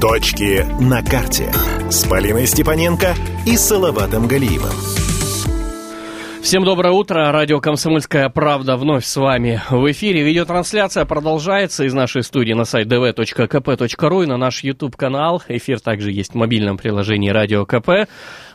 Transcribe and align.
Точки 0.00 0.62
на 0.78 1.02
карте 1.02 1.50
с 1.90 2.04
Полиной 2.04 2.46
Степаненко 2.46 3.14
и 3.46 3.56
Салаватом 3.56 4.28
Галиевым. 4.28 5.05
Всем 6.46 6.62
доброе 6.62 6.92
утро. 6.92 7.32
Радио 7.32 7.58
«Комсомольская 7.58 8.28
правда» 8.28 8.76
вновь 8.76 9.04
с 9.04 9.16
вами 9.16 9.60
в 9.68 9.90
эфире. 9.90 10.22
Видеотрансляция 10.22 11.04
продолжается 11.04 11.82
из 11.82 11.92
нашей 11.92 12.22
студии 12.22 12.52
на 12.52 12.64
сайт 12.64 12.86
dv.kp.ru 12.86 14.22
и 14.22 14.26
на 14.28 14.36
наш 14.36 14.62
YouTube-канал. 14.62 15.42
Эфир 15.48 15.80
также 15.80 16.12
есть 16.12 16.34
в 16.34 16.36
мобильном 16.36 16.78
приложении 16.78 17.30
«Радио 17.30 17.66
КП». 17.66 18.08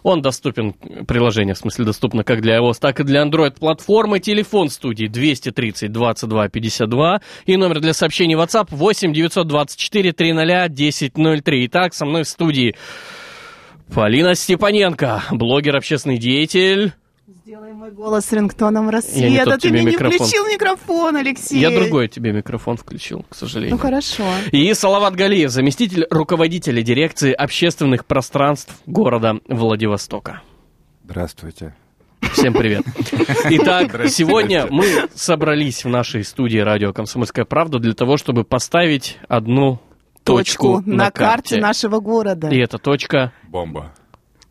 Он 0.04 0.22
доступен, 0.22 0.72
приложение 1.06 1.54
в 1.54 1.58
смысле 1.58 1.84
доступно 1.84 2.24
как 2.24 2.42
для 2.42 2.60
iOS, 2.60 2.76
так 2.80 3.02
и 3.02 3.04
для 3.04 3.24
Android-платформы. 3.24 4.22
Телефон 4.22 4.70
студии 4.70 5.08
230 5.08 5.92
22 5.92 6.48
52 6.48 7.22
и 7.46 7.58
номер 7.58 7.82
для 7.82 7.94
сообщений 7.94 8.36
WhatsApp 8.36 8.68
8 8.70 9.12
924 9.12 10.14
300 10.14 10.64
1003. 10.64 11.66
Итак, 11.66 11.94
со 11.94 12.06
мной 12.06 12.24
в 12.24 12.30
студии 12.30 12.74
Полина 13.94 14.34
Степаненко, 14.34 15.24
блогер, 15.32 15.76
общественный 15.76 16.18
деятель. 16.18 16.94
Сделай 17.32 17.72
мой 17.72 17.92
голос 17.92 18.30
рингтоном 18.34 18.90
рассвета. 18.90 19.58
Ты 19.58 19.70
мне 19.70 19.84
микрофон. 19.84 20.12
не 20.12 20.18
включил 20.18 20.46
микрофон, 20.48 21.16
Алексей. 21.16 21.60
Я 21.60 21.70
другой 21.72 22.10
тебе 22.10 22.34
микрофон 22.34 22.76
включил, 22.76 23.26
к 23.30 23.36
сожалению. 23.36 23.78
Ну 23.78 23.82
хорошо. 23.82 24.26
И 24.52 24.74
Салават 24.74 25.16
Галиев, 25.16 25.50
заместитель 25.50 26.08
руководителя 26.10 26.82
дирекции 26.84 27.32
общественных 27.32 28.06
пространств 28.06 28.76
города 28.86 29.40
Владивостока. 29.48 30.42
Здравствуйте. 31.06 31.74
Всем 32.34 32.54
привет. 32.54 32.84
Итак, 33.50 34.10
сегодня 34.10 34.68
мы 34.70 35.08
собрались 35.16 35.86
в 35.86 35.90
нашей 35.90 36.26
студии 36.26 36.60
радио 36.60 36.92
«Комсомольская 36.92 37.46
правда» 37.46 37.80
для 37.80 37.94
того, 37.94 38.18
чтобы 38.18 38.44
поставить 38.44 39.18
одну 39.30 39.80
точку, 40.26 40.82
точку 40.82 40.90
на, 40.90 41.06
на 41.06 41.12
карте. 41.12 41.52
карте 41.52 41.62
нашего 41.62 42.00
города. 42.02 42.50
И 42.50 42.58
эта 42.58 42.78
точка... 42.78 43.32
Бомба. 43.48 43.94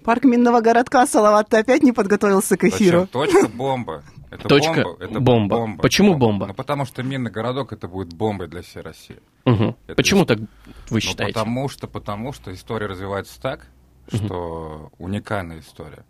Парк 0.04 0.24
минного 0.24 0.60
городка, 0.60 1.06
Салават, 1.06 1.48
ты 1.48 1.58
опять 1.58 1.82
не 1.82 1.92
подготовился 1.92 2.56
к 2.56 2.64
эфиру. 2.64 3.06
Точка 3.06 3.48
бомба. 3.48 4.02
Это 4.30 4.48
Точка 4.48 4.82
бомба. 4.82 5.04
Это 5.04 5.20
бомба. 5.20 5.56
бомба. 5.56 5.82
Почему 5.82 6.16
бомба? 6.16 6.46
Ну, 6.46 6.54
потому 6.54 6.86
что 6.86 7.02
минный 7.02 7.30
городок 7.30 7.72
это 7.72 7.86
будет 7.86 8.14
бомбой 8.14 8.48
для 8.48 8.62
всей 8.62 8.80
России. 8.80 9.18
Угу. 9.44 9.76
Почему 9.96 10.24
так 10.24 10.38
вы 10.38 10.46
ну, 10.90 11.00
считаете? 11.00 11.24
Ну, 11.38 11.44
потому 11.44 11.68
что, 11.68 11.86
потому 11.86 12.32
что 12.32 12.54
история 12.54 12.86
развивается 12.86 13.40
так, 13.40 13.66
что 14.12 14.90
угу. 14.98 15.04
уникальная 15.04 15.60
история. 15.60 16.04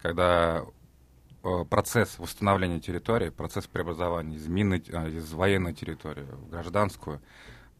Когда 0.00 0.62
э, 1.42 1.64
процесс 1.68 2.18
восстановления 2.18 2.80
территории, 2.80 3.28
процесс 3.28 3.66
преобразования 3.66 4.36
из, 4.36 4.46
минной, 4.46 4.82
э, 4.86 5.10
из 5.10 5.32
военной 5.32 5.74
территории 5.74 6.24
в 6.30 6.50
гражданскую, 6.50 7.20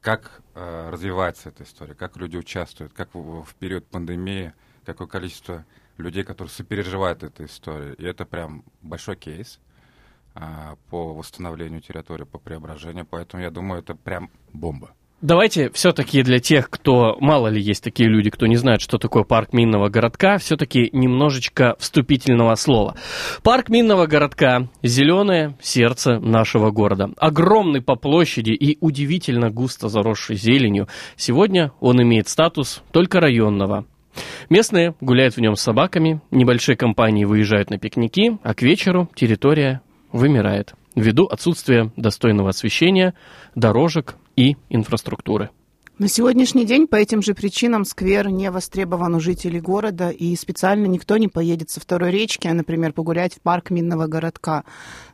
как 0.02 0.42
э, 0.54 0.90
развивается 0.90 1.48
эта 1.48 1.62
история, 1.62 1.94
как 1.94 2.16
люди 2.16 2.36
участвуют, 2.36 2.92
как 2.92 3.14
в, 3.14 3.44
в 3.44 3.54
период 3.54 3.86
пандемии– 3.86 4.52
какое 4.88 5.06
количество 5.06 5.64
людей, 5.98 6.24
которые 6.24 6.50
сопереживают 6.50 7.22
этой 7.22 7.46
истории. 7.46 7.94
И 7.94 8.04
это 8.04 8.24
прям 8.24 8.64
большой 8.82 9.16
кейс 9.16 9.60
а, 10.34 10.76
по 10.90 11.14
восстановлению 11.14 11.80
территории, 11.80 12.24
по 12.24 12.38
преображению. 12.38 13.06
Поэтому 13.06 13.42
я 13.42 13.50
думаю, 13.50 13.80
это 13.80 13.94
прям 13.94 14.30
бомба. 14.52 14.94
Давайте 15.20 15.68
все-таки 15.70 16.22
для 16.22 16.38
тех, 16.38 16.70
кто, 16.70 17.16
мало 17.18 17.48
ли 17.48 17.60
есть 17.60 17.82
такие 17.82 18.08
люди, 18.08 18.30
кто 18.30 18.46
не 18.46 18.54
знает, 18.54 18.80
что 18.80 18.98
такое 18.98 19.24
парк 19.24 19.52
минного 19.52 19.88
городка, 19.88 20.38
все-таки 20.38 20.90
немножечко 20.92 21.74
вступительного 21.80 22.54
слова. 22.54 22.94
Парк 23.42 23.68
минного 23.68 24.06
городка– 24.06 24.68
зеленое 24.84 25.58
сердце 25.60 26.20
нашего 26.20 26.70
города. 26.70 27.10
Огромный 27.16 27.82
по 27.82 27.96
площади 27.96 28.52
и 28.52 28.78
удивительно 28.80 29.50
густо 29.50 29.88
заросший 29.88 30.36
зеленью. 30.36 30.86
Сегодня 31.16 31.72
он 31.80 32.00
имеет 32.00 32.28
статус 32.28 32.84
только 32.92 33.18
районного, 33.18 33.86
Местные 34.48 34.94
гуляют 35.00 35.36
в 35.36 35.40
нем 35.40 35.56
с 35.56 35.60
собаками, 35.60 36.20
небольшие 36.30 36.76
компании 36.76 37.24
выезжают 37.24 37.70
на 37.70 37.78
пикники, 37.78 38.38
а 38.42 38.54
к 38.54 38.62
вечеру 38.62 39.08
территория 39.14 39.82
вымирает 40.12 40.74
ввиду 40.98 41.26
отсутствия 41.26 41.92
достойного 41.96 42.50
освещения, 42.50 43.14
дорожек 43.54 44.16
и 44.36 44.56
инфраструктуры. 44.68 45.50
На 45.98 46.06
сегодняшний 46.06 46.64
день 46.64 46.86
по 46.86 46.94
этим 46.94 47.22
же 47.22 47.34
причинам 47.34 47.84
сквер 47.84 48.28
не 48.28 48.52
востребован 48.52 49.16
у 49.16 49.20
жителей 49.20 49.58
города, 49.58 50.10
и 50.10 50.36
специально 50.36 50.86
никто 50.86 51.16
не 51.16 51.26
поедет 51.26 51.70
со 51.70 51.80
второй 51.80 52.12
речки, 52.12 52.46
а, 52.46 52.54
например, 52.54 52.92
погулять 52.92 53.34
в 53.34 53.40
парк 53.40 53.70
Минного 53.70 54.06
городка. 54.06 54.62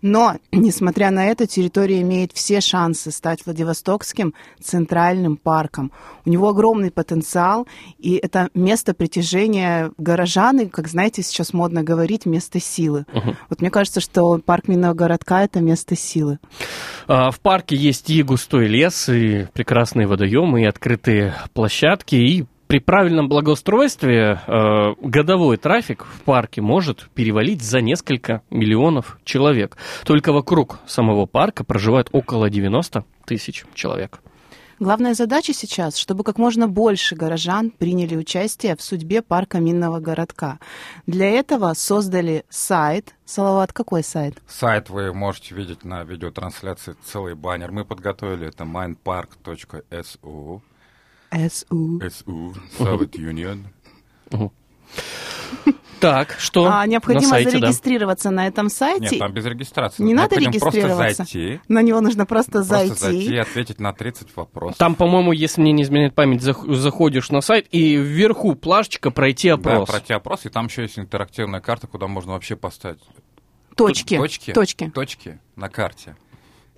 Но, 0.03 0.35
несмотря 0.53 1.11
на 1.11 1.25
это, 1.25 1.47
территория 1.47 2.03
имеет 2.03 2.33
все 2.33 2.61
шансы 2.61 3.13
стать 3.13 3.47
Владивостокским 3.47 4.35
центральным 4.63 5.39
парком. 5.39 5.91
У 6.27 6.29
него 6.29 6.51
огромный 6.51 6.91
потенциал, 6.91 7.67
и 7.97 8.17
это 8.17 8.51
место 8.53 8.93
притяжения 8.93 9.91
горожан, 9.97 10.61
и, 10.61 10.67
как 10.67 10.89
знаете, 10.89 11.23
сейчас 11.23 11.55
модно 11.55 11.83
говорить, 11.83 12.27
место 12.27 12.61
силы. 12.61 13.07
Угу. 13.15 13.37
Вот 13.49 13.61
мне 13.63 13.71
кажется, 13.71 14.03
что 14.03 14.37
парк 14.37 14.69
Минного 14.69 14.93
городка— 14.93 15.43
это 15.45 15.61
место 15.61 15.97
силы. 15.97 16.41
А, 17.07 17.31
в 17.31 17.41
парке 17.41 17.75
есть 17.75 18.11
и 18.11 18.23
густой 18.23 18.67
лес, 18.67 19.09
и 19.09 19.47
прекрасные 19.55 20.07
водоемы, 20.07 20.61
и 20.61 20.74
открытые 20.75 21.35
площадки, 21.53 22.17
и 22.17 22.45
при 22.67 22.81
правильном 22.81 23.29
благоустройстве 23.29 24.41
э, 24.47 24.95
годовой 25.01 25.57
трафик 25.57 26.05
в 26.05 26.23
парке 26.23 26.61
может 26.61 27.09
перевалить 27.15 27.63
за 27.63 27.81
несколько 27.81 28.43
миллионов 28.51 29.19
человек. 29.25 29.77
Только 30.05 30.33
вокруг 30.33 30.81
самого 30.87 31.27
парка 31.27 31.63
проживает 31.63 32.09
около 32.11 32.51
90 32.51 33.05
тысяч 33.27 33.65
человек. 33.75 34.21
Главная 34.81 35.15
задача 35.15 35.53
сейчас, 35.53 35.97
чтобы 35.97 36.25
как 36.25 36.39
можно 36.39 36.67
больше 36.67 37.15
горожан 37.15 37.71
приняли 37.71 38.17
участие 38.17 38.75
в 38.77 38.83
судьбе 38.83 39.23
парка 39.23 39.59
Минного 39.59 40.01
городка. 40.01 40.59
Для 41.07 41.31
этого 41.31 41.73
создали 41.75 42.45
сайт. 42.49 43.15
Салават, 43.25 43.73
какой 43.73 44.03
сайт? 44.03 44.43
Сайт 44.49 44.91
вы 44.91 45.15
можете 45.15 45.55
видеть 45.55 45.85
на 45.85 46.03
видеотрансляции, 46.05 46.97
целый 47.05 47.35
баннер. 47.35 47.71
Мы 47.71 47.85
подготовили, 47.85 48.49
это 48.49 48.65
mindpark.su. 48.65 50.61
SU. 51.31 51.99
SU, 52.01 52.55
Soviet 52.79 53.13
Union. 53.13 53.65
Так, 56.05 56.37
что 56.39 56.71
а, 56.71 56.87
Необходимо 56.87 57.23
на 57.23 57.29
сайте, 57.29 57.51
зарегистрироваться 57.51 58.29
да. 58.29 58.35
на 58.35 58.47
этом 58.47 58.69
сайте. 58.69 59.09
Нет, 59.13 59.19
там 59.19 59.33
без 59.33 59.47
регистрации. 59.47 60.03
Не 60.03 60.13
надо 60.13 60.37
регистрироваться. 60.37 60.97
Просто 60.97 61.25
зайти. 61.25 61.61
На 61.69 61.81
него 61.81 62.03
нужно 62.03 62.27
просто, 62.27 62.53
просто 62.53 62.69
зайти. 62.69 62.95
зайти 62.95 63.35
и 63.35 63.39
ответить 63.39 63.81
на 63.81 63.95
30 63.95 64.37
вопросов. 64.37 64.77
Там, 64.77 64.97
по-моему, 64.97 65.33
если 65.33 65.63
мне 65.63 65.73
не 65.73 65.83
изменяет 65.83 66.15
память, 66.15 66.43
заходишь 66.43 67.31
на 67.31 67.41
сайт 67.41 67.69
и 67.71 67.97
вверху 67.97 68.55
плашечка 68.55 69.11
пройти 69.11 69.49
опрос. 69.49 69.87
Да, 69.87 69.93
пройти 69.93 70.13
опрос, 70.13 70.45
и 70.45 70.51
там 70.51 70.67
еще 70.67 70.83
есть 70.83 70.99
интерактивная 70.99 71.61
карта, 71.61 71.87
куда 71.87 72.07
можно 72.07 72.33
вообще 72.33 72.55
поставить 72.55 73.01
точки. 73.75 74.19
Точки. 74.19 74.53
Точки. 74.53 74.91
Точки 74.91 75.41
на 75.57 75.71
карте 75.71 76.17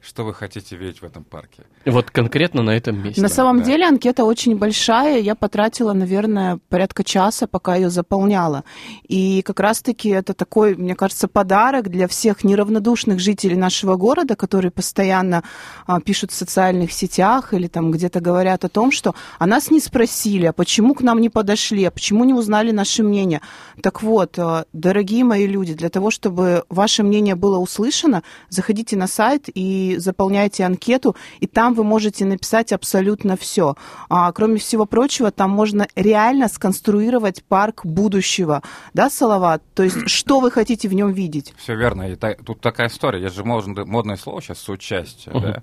что 0.06 0.24
вы 0.24 0.32
хотите 0.34 0.76
видеть 0.76 1.02
в 1.02 1.04
этом 1.04 1.24
парке. 1.24 1.64
Вот 1.84 2.10
конкретно 2.10 2.62
на 2.62 2.70
этом 2.70 3.02
месте. 3.02 3.20
На 3.20 3.28
самом 3.28 3.58
да. 3.58 3.64
деле 3.64 3.86
анкета 3.86 4.24
очень 4.24 4.56
большая. 4.56 5.18
Я 5.18 5.34
потратила, 5.34 5.92
наверное, 5.92 6.60
порядка 6.68 7.02
часа, 7.02 7.46
пока 7.46 7.74
ее 7.74 7.90
заполняла. 7.90 8.62
И 9.08 9.42
как 9.42 9.58
раз-таки 9.58 10.08
это 10.10 10.32
такой, 10.32 10.76
мне 10.76 10.94
кажется, 10.94 11.26
подарок 11.26 11.90
для 11.90 12.06
всех 12.06 12.44
неравнодушных 12.44 13.18
жителей 13.18 13.56
нашего 13.56 13.96
города, 13.96 14.36
которые 14.36 14.70
постоянно 14.70 15.42
а, 15.86 16.00
пишут 16.00 16.30
в 16.30 16.34
социальных 16.34 16.92
сетях 16.92 17.52
или 17.52 17.66
там 17.66 17.90
где-то 17.90 18.20
говорят 18.20 18.64
о 18.64 18.68
том, 18.68 18.92
что 18.92 19.14
о 19.40 19.46
нас 19.46 19.70
не 19.72 19.80
спросили, 19.80 20.46
а 20.46 20.52
почему 20.52 20.94
к 20.94 21.02
нам 21.02 21.20
не 21.20 21.30
подошли, 21.30 21.84
а 21.84 21.90
почему 21.90 22.24
не 22.24 22.32
узнали 22.32 22.70
наше 22.70 23.02
мнение. 23.02 23.40
Так 23.82 24.02
вот, 24.02 24.38
а, 24.38 24.66
дорогие 24.72 25.24
мои 25.24 25.46
люди, 25.48 25.74
для 25.74 25.88
того, 25.88 26.12
чтобы 26.12 26.64
ваше 26.68 27.02
мнение 27.02 27.34
было 27.34 27.58
услышано, 27.58 28.22
заходите 28.50 28.96
на 28.96 29.08
сайт 29.08 29.48
и 29.52 29.95
заполняете 29.98 30.64
анкету, 30.64 31.16
и 31.40 31.46
там 31.46 31.74
вы 31.74 31.84
можете 31.84 32.24
написать 32.24 32.72
абсолютно 32.72 33.36
все. 33.36 33.74
А, 34.08 34.30
кроме 34.32 34.58
всего 34.58 34.86
прочего, 34.86 35.30
там 35.30 35.50
можно 35.50 35.86
реально 35.96 36.48
сконструировать 36.48 37.44
парк 37.44 37.84
будущего. 37.84 38.62
Да, 38.94 39.10
Салават? 39.10 39.62
То 39.74 39.82
есть, 39.82 39.96
что 40.08 40.40
вы 40.40 40.50
хотите 40.50 40.88
в 40.88 40.94
нем 40.94 41.12
видеть? 41.12 41.54
Все 41.56 41.74
верно. 41.74 42.10
И 42.10 42.16
та, 42.16 42.34
тут 42.34 42.60
такая 42.60 42.88
история. 42.88 43.22
Есть 43.22 43.34
же 43.36 43.44
модное, 43.44 43.84
модное 43.84 44.16
слово 44.16 44.40
сейчас 44.40 44.58
соучастие, 44.58 45.34
uh-huh. 45.34 45.40
да? 45.40 45.62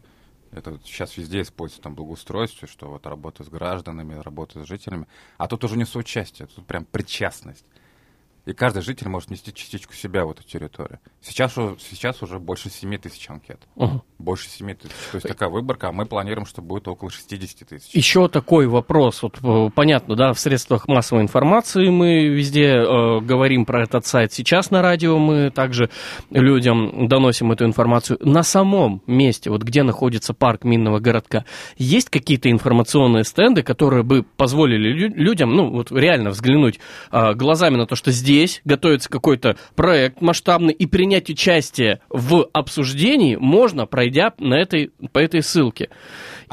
Это 0.51 0.71
вот 0.71 0.81
сейчас 0.86 1.18
везде 1.18 1.41
используется 1.41 1.81
там 1.81 1.95
благоустройство, 1.95 2.68
что 2.68 2.88
вот 2.88 3.07
работа 3.07 3.44
с 3.44 3.50
гражданами, 3.50 4.21
работа 4.21 4.63
с 4.63 4.68
жителями. 4.68 5.07
А 5.38 5.47
тут 5.47 5.63
уже 5.63 5.77
не 5.77 5.86
соучастие, 5.86 6.47
тут 6.47 6.65
прям 6.68 6.86
причастность. 6.86 7.65
И 8.45 8.51
каждый 8.51 8.81
житель 8.81 9.07
может 9.07 9.30
нести 9.30 9.54
частичку 9.54 9.94
себя 9.94 10.25
в 10.25 10.31
эту 10.31 10.44
территорию. 10.44 11.00
Сейчас, 11.22 11.54
сейчас 11.80 12.22
уже 12.22 12.40
больше 12.40 12.69
7 12.69 12.98
тысяч 12.98 13.30
анкет. 13.30 13.62
Угу. 13.75 14.04
больше 14.19 14.50
7 14.50 14.74
тысяч. 14.75 14.92
То 15.12 15.16
есть 15.16 15.28
такая 15.28 15.48
выборка, 15.48 15.88
а 15.88 15.92
мы 15.94 16.06
планируем, 16.06 16.45
что 16.45 16.62
будет 16.62 16.88
около 16.90 17.10
60 17.10 17.68
тысяч. 17.69 17.90
Еще 17.94 18.28
такой 18.28 18.68
вопрос. 18.68 19.22
Вот, 19.24 19.40
э, 19.42 19.69
понятно, 19.74 20.18
да, 20.18 20.34
в 20.34 20.40
средствах 20.40 20.90
массовой 20.90 21.22
информации 21.22 21.88
мы 21.88 22.28
везде 22.28 22.68
э, 22.68 23.19
говорим 23.22 23.66
про 23.66 23.84
этот 23.84 24.06
сайт. 24.06 24.34
Сейчас 24.34 24.72
на 24.72 24.81
радио 24.81 25.18
мы 25.18 25.50
также 25.50 25.89
людям 26.30 27.07
доносим 27.07 27.54
эту 27.54 27.63
информацию. 27.63 28.19
На 28.22 28.44
самом 28.44 29.01
месте, 29.07 29.51
вот 29.51 29.63
где 29.63 29.84
находится 29.84 30.34
парк 30.34 30.66
Минного 30.66 31.00
городка, 31.00 31.46
есть 31.78 32.10
какие-то 32.10 32.51
информационные 32.51 33.24
стенды, 33.24 33.63
которые 33.63 34.04
бы 34.04 34.24
позволили 34.24 34.89
лю- 34.89 35.16
людям, 35.16 35.56
ну, 35.56 35.69
вот 35.69 35.94
реально 35.94 36.31
взглянуть 36.31 36.81
э, 37.12 37.34
глазами 37.36 37.78
на 37.78 37.88
то, 37.88 37.96
что 37.96 38.12
здесь 38.12 38.32
готовится 38.65 39.09
какой-то 39.09 39.57
проект 39.75 40.21
масштабный, 40.21 40.74
и 40.74 40.85
принять 40.85 41.30
участие 41.30 42.01
в 42.09 42.50
обсуждении 42.53 43.35
можно, 43.35 43.85
пройдя 43.85 44.33
на 44.39 44.56
этой, 44.56 44.91
по 45.12 45.19
этой 45.19 45.41
ссылке. 45.41 45.89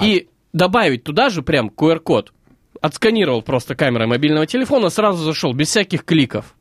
И 0.00 0.29
добавить 0.53 1.05
туда 1.05 1.29
же 1.31 1.43
прям 1.43 1.69
QR-код. 1.69 2.32
Отсканировал 2.81 3.43
просто 3.43 3.75
камерой 3.75 4.06
мобильного 4.06 4.47
телефона, 4.47 4.88
сразу 4.88 5.23
зашел, 5.23 5.53
без 5.53 5.69
всяких 5.69 6.05
кликов. 6.05 6.55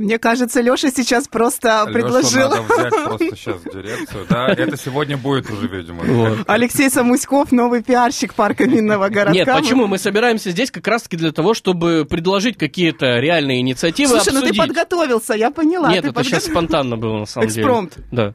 Мне 0.00 0.18
кажется, 0.18 0.62
Леша 0.62 0.90
сейчас 0.90 1.28
просто 1.28 1.84
Лёшу 1.86 1.92
предложил. 1.92 2.48
надо 2.48 2.62
взять 2.62 3.04
просто 3.04 3.24
сейчас 3.36 3.56
в 3.56 3.70
дирекцию, 3.70 4.26
да, 4.30 4.46
это 4.48 4.76
сегодня 4.78 5.18
будет 5.18 5.50
уже, 5.50 5.68
видимо. 5.68 6.02
Вот. 6.04 6.38
Алексей 6.46 6.88
Самуськов, 6.88 7.52
новый 7.52 7.82
пиарщик 7.82 8.32
парка 8.32 8.66
Минного 8.66 9.10
городка. 9.10 9.32
Нет, 9.32 9.46
почему? 9.52 9.86
Мы 9.86 9.98
собираемся 9.98 10.52
здесь 10.52 10.70
как 10.70 10.88
раз-таки 10.88 11.18
для 11.18 11.32
того, 11.32 11.52
чтобы 11.52 12.06
предложить 12.08 12.56
какие-то 12.56 13.18
реальные 13.18 13.60
инициативы, 13.60 14.14
Слушай, 14.14 14.32
ну 14.32 14.40
ты 14.40 14.46
обсудить. 14.48 14.58
подготовился, 14.58 15.34
я 15.34 15.50
поняла. 15.50 15.90
Нет, 15.92 16.02
ты 16.04 16.08
это 16.08 16.24
сейчас 16.24 16.46
подго- 16.48 16.50
спонтанно 16.52 16.96
было, 16.96 17.18
на 17.18 17.26
самом 17.26 17.48
Экспромт. 17.48 17.96
деле. 17.96 18.06
Да. 18.10 18.34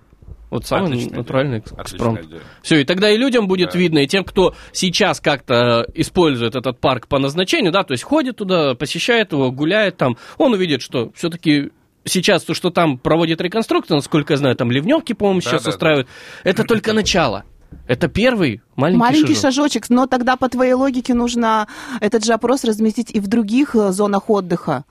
Вот 0.50 0.66
самый 0.66 0.92
Отличная 0.92 1.18
натуральный 1.20 1.60
идея. 1.60 1.82
экспромт. 1.82 2.24
Идея. 2.24 2.42
Все, 2.62 2.82
и 2.82 2.84
тогда 2.84 3.10
и 3.10 3.18
людям 3.18 3.48
будет 3.48 3.72
Да. 3.74 3.80
видно, 3.80 4.00
и 4.00 4.08
тем, 4.08 4.24
кто 4.24 4.54
сейчас 4.72 5.20
как-то 5.20 5.88
использует 5.94 6.56
этот 6.56 6.80
парк 6.80 7.08
по 7.08 7.20
назначению, 7.20 7.72
да, 7.72 7.84
то 7.84 7.94
есть 7.94 8.04
ходит 8.04 8.38
туда, 8.38 8.76
посещает 8.76 9.32
его, 9.32 9.52
гуляет 9.52 9.98
там, 9.98 10.18
он 10.38 10.54
увидит, 10.54 10.82
что 10.82 11.12
все-таки 11.16 11.72
сейчас 12.06 12.44
то, 12.44 12.54
что 12.54 12.70
там 12.70 12.98
проводит 13.00 13.42
реконструкцию, 13.42 13.98
насколько 13.98 14.34
я 14.34 14.38
знаю, 14.38 14.56
там 14.56 14.70
ливневки, 14.72 15.14
по-моему, 15.14 15.42
Да, 15.42 15.50
сейчас 15.50 15.64
да, 15.64 15.72
да. 15.72 15.76
устраивают, 15.76 16.08
это 16.44 16.64
только 16.68 16.94
начало. 16.94 17.44
Это 17.88 18.08
первый 18.08 18.62
маленький, 18.76 19.00
Маленький 19.00 19.34
шажок. 19.34 19.42
шажочек, 19.54 19.90
но 19.90 20.06
тогда 20.06 20.38
по 20.38 20.48
твоей 20.48 20.74
логике 20.74 21.14
нужно 21.14 21.68
этот 22.00 22.24
же 22.24 22.34
опрос 22.34 22.64
разместить 22.64 23.12
и 23.12 23.20
в 23.20 23.28
других 23.28 23.76
э, 23.76 23.92
зонах 23.92 24.30
отдыха. 24.30 24.86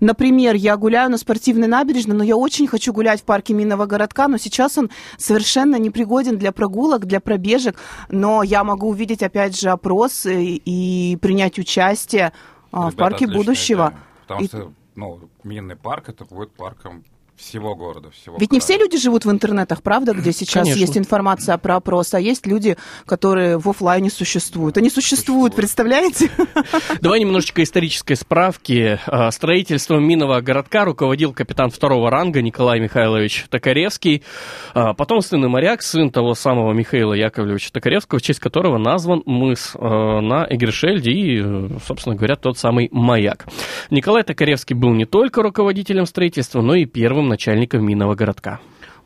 Например, 0.00 0.54
я 0.54 0.76
гуляю 0.76 1.10
на 1.10 1.18
спортивной 1.18 1.68
набережной, 1.68 2.16
но 2.16 2.24
я 2.24 2.36
очень 2.36 2.66
хочу 2.66 2.92
гулять 2.92 3.20
в 3.20 3.24
парке 3.24 3.52
Минного 3.54 3.86
городка, 3.86 4.28
но 4.28 4.38
сейчас 4.38 4.78
он 4.78 4.90
совершенно 5.18 5.76
непригоден 5.76 6.38
для 6.38 6.52
прогулок, 6.52 7.04
для 7.06 7.20
пробежек, 7.20 7.76
но 8.08 8.42
я 8.42 8.64
могу 8.64 8.88
увидеть 8.88 9.22
опять 9.22 9.58
же 9.60 9.68
опрос 9.70 10.26
и, 10.26 10.56
и 10.64 11.16
принять 11.16 11.58
участие 11.58 12.32
а, 12.72 12.82
в 12.82 12.92
Ребята, 12.92 12.96
парке 12.96 13.24
отличная 13.26 13.36
будущего. 13.36 13.88
идея. 13.88 14.00
Потому 14.22 14.40
И- 14.40 14.46
что, 14.48 14.72
ну, 14.94 15.20
минный 15.44 15.76
парк 15.76 16.08
это 16.08 16.24
будет 16.24 16.52
парком 16.52 17.04
всего 17.40 17.74
города, 17.74 18.10
всего 18.10 18.36
Ведь 18.38 18.52
не 18.52 18.58
края. 18.60 18.76
все 18.76 18.78
люди 18.78 18.98
живут 18.98 19.24
в 19.24 19.30
интернетах, 19.30 19.82
правда, 19.82 20.12
где 20.12 20.32
сейчас 20.32 20.64
Конечно. 20.64 20.80
есть 20.80 20.98
информация 20.98 21.56
про 21.58 21.76
опрос, 21.76 22.14
а 22.14 22.20
есть 22.20 22.46
люди, 22.46 22.76
которые 23.06 23.58
в 23.58 23.68
офлайне 23.68 24.10
существуют. 24.10 24.76
Они 24.76 24.88
существуют, 24.90 25.10
Существуют. 25.10 25.54
представляете? 25.56 26.30
Давай 27.00 27.20
немножечко 27.20 27.62
исторической 27.62 28.14
справки. 28.14 28.98
А, 29.06 29.30
Строительством 29.30 30.06
минного 30.06 30.40
городка 30.40 30.84
руководил 30.84 31.32
капитан 31.32 31.70
второго 31.70 32.10
ранга 32.10 32.42
Николай 32.42 32.80
Михайлович 32.80 33.46
Токаревский, 33.50 34.22
а, 34.74 34.94
потомственный 34.94 35.48
моряк, 35.48 35.82
сын 35.82 36.10
того 36.10 36.34
самого 36.34 36.72
Михаила 36.72 37.14
Яковлевича 37.14 37.72
Токаревского, 37.72 38.18
в 38.18 38.22
честь 38.22 38.40
которого 38.40 38.78
назван 38.78 39.22
мыс 39.26 39.72
а, 39.74 40.20
на 40.20 40.46
Эгершельде 40.48 41.10
и, 41.10 41.42
собственно 41.86 42.14
говоря, 42.14 42.36
тот 42.36 42.58
самый 42.58 42.88
маяк. 42.92 43.46
Николай 43.90 44.22
Токаревский 44.22 44.76
был 44.76 44.90
не 44.90 45.06
только 45.06 45.42
руководителем 45.42 46.06
строительства, 46.06 46.60
но 46.60 46.74
и 46.74 46.84
первым 46.84 47.29
начальником 47.30 47.86
минного 47.86 48.14
городка. 48.14 48.60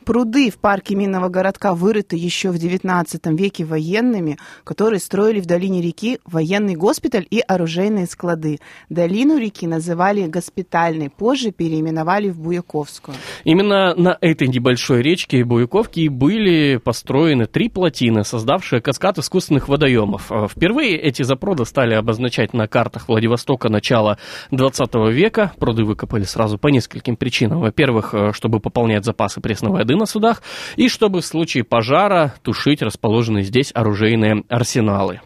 Пруды 0.04 0.50
в 0.50 0.58
парке 0.58 0.94
Минного 0.94 1.28
городка 1.28 1.74
вырыты 1.74 2.16
еще 2.16 2.50
в 2.50 2.56
XIX 2.56 3.06
веке 3.36 3.64
военными, 3.64 4.38
которые 4.62 5.00
строили 5.00 5.40
в 5.40 5.46
долине 5.46 5.80
реки 5.80 6.18
военный 6.26 6.74
госпиталь 6.74 7.26
и 7.30 7.40
оружейные 7.40 8.06
склады. 8.06 8.58
Долину 8.90 9.38
реки 9.38 9.66
называли 9.66 10.26
госпитальной, 10.26 11.08
позже 11.08 11.52
переименовали 11.52 12.28
в 12.28 12.38
Буяковскую. 12.38 13.16
Именно 13.44 13.94
на 13.94 14.18
этой 14.20 14.48
небольшой 14.48 15.00
речке 15.00 15.42
Буяковки 15.42 16.00
и 16.00 16.08
были 16.10 16.76
построены 16.76 17.46
три 17.46 17.70
плотины, 17.70 18.24
создавшие 18.24 18.82
каскад 18.82 19.18
искусственных 19.18 19.68
водоемов. 19.68 20.30
А 20.30 20.48
Впервые 20.48 20.98
эти 20.98 21.22
запруды 21.22 21.64
стали 21.64 21.94
обозначать 21.94 22.52
на 22.52 22.68
картах 22.68 23.08
Владивостока 23.08 23.70
начала 23.70 24.18
20 24.50 24.94
века. 25.12 25.52
Пруды 25.58 25.84
выкопали 25.84 26.24
сразу 26.24 26.58
по 26.58 26.68
нескольким 26.68 27.16
причинам. 27.16 27.60
Во-первых, 27.60 28.12
э, 28.12 28.32
чтобы 28.32 28.60
пополнять 28.60 29.04
запасы 29.04 29.40
пресной 29.40 29.72
воды 29.72 29.93
на 29.96 30.06
судах, 30.06 30.42
и 30.76 30.88
чтобы 30.88 31.20
в 31.20 31.26
случае 31.26 31.64
пожара 31.64 32.34
тушить 32.42 32.82
расположенные 32.82 33.44
здесь 33.44 33.70
оружейные 33.74 34.44
арсеналы. 34.48 35.20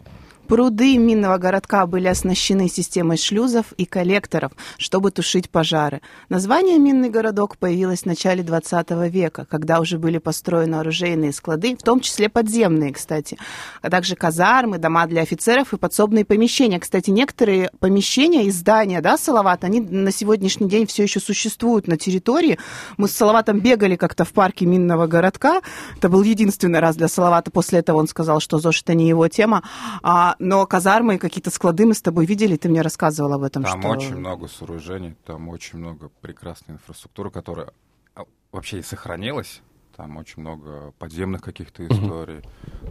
Пруды 0.49 0.97
минного 0.97 1.37
городка 1.37 1.85
были 1.85 2.07
оснащены 2.07 2.69
системой 2.69 3.17
шлюзов 3.17 3.71
и 3.73 3.85
коллекторов, 3.85 4.51
чтобы 4.79 5.11
тушить 5.11 5.47
пожары. 5.47 6.01
Название 6.27 6.79
«Минный 6.79 7.11
городок» 7.11 7.55
появилось 7.57 8.01
в 8.01 8.05
начале 8.07 8.41
20 8.41 8.89
века, 9.11 9.45
когда 9.45 9.79
уже 9.79 9.99
были 9.99 10.17
построены 10.17 10.77
оружейные 10.77 11.33
склады, 11.33 11.75
в 11.75 11.83
том 11.83 11.99
числе 11.99 12.29
подземные, 12.29 12.93
кстати, 12.93 13.37
а 13.83 13.91
также 13.91 14.15
казармы, 14.15 14.79
дома 14.79 15.05
для 15.05 15.21
офицеров 15.21 15.71
и 15.73 15.77
подсобные 15.77 16.25
помещения. 16.25 16.79
Кстати, 16.79 17.11
некоторые 17.11 17.69
помещения 17.79 18.45
и 18.45 18.49
здания, 18.49 19.01
да, 19.01 19.19
Салават, 19.19 19.63
они 19.63 19.81
на 19.81 20.11
сегодняшний 20.11 20.67
день 20.67 20.87
все 20.87 21.03
еще 21.03 21.19
существуют 21.19 21.87
на 21.87 21.95
территории. 21.95 22.57
Мы 22.97 23.07
с 23.07 23.11
Салаватом 23.11 23.59
бегали 23.59 23.95
как-то 23.95 24.25
в 24.25 24.33
парке 24.33 24.65
Минного 24.65 25.05
городка. 25.05 25.61
Это 25.95 26.09
был 26.09 26.23
единственный 26.23 26.79
раз 26.79 26.95
для 26.95 27.07
Салавата. 27.07 27.51
После 27.51 27.77
этого 27.77 27.97
он 27.97 28.07
сказал, 28.07 28.39
что 28.39 28.57
ЗОЖ 28.57 28.81
это 28.81 28.95
не 28.95 29.07
его 29.07 29.27
тема. 29.27 29.61
А, 30.01 30.37
но 30.39 30.65
казармы 30.65 31.15
и 31.15 31.17
какие-то 31.17 31.51
склады 31.51 31.85
мы 31.85 31.93
с 31.93 32.01
тобой 32.01 32.25
видели, 32.25 32.55
ты 32.55 32.69
мне 32.69 32.81
рассказывал 32.81 33.33
об 33.33 33.43
этом. 33.43 33.63
Там 33.63 33.81
что... 33.81 33.89
очень 33.89 34.15
много 34.15 34.47
сооружений, 34.47 35.15
там 35.25 35.49
очень 35.49 35.79
много 35.79 36.09
прекрасной 36.21 36.75
инфраструктуры, 36.75 37.29
которая 37.29 37.73
а, 38.15 38.23
вообще 38.51 38.79
и 38.79 38.81
сохранилась. 38.81 39.61
Там 39.95 40.15
очень 40.15 40.41
много 40.41 40.93
подземных 40.97 41.41
каких-то 41.41 41.85
историй. 41.85 42.41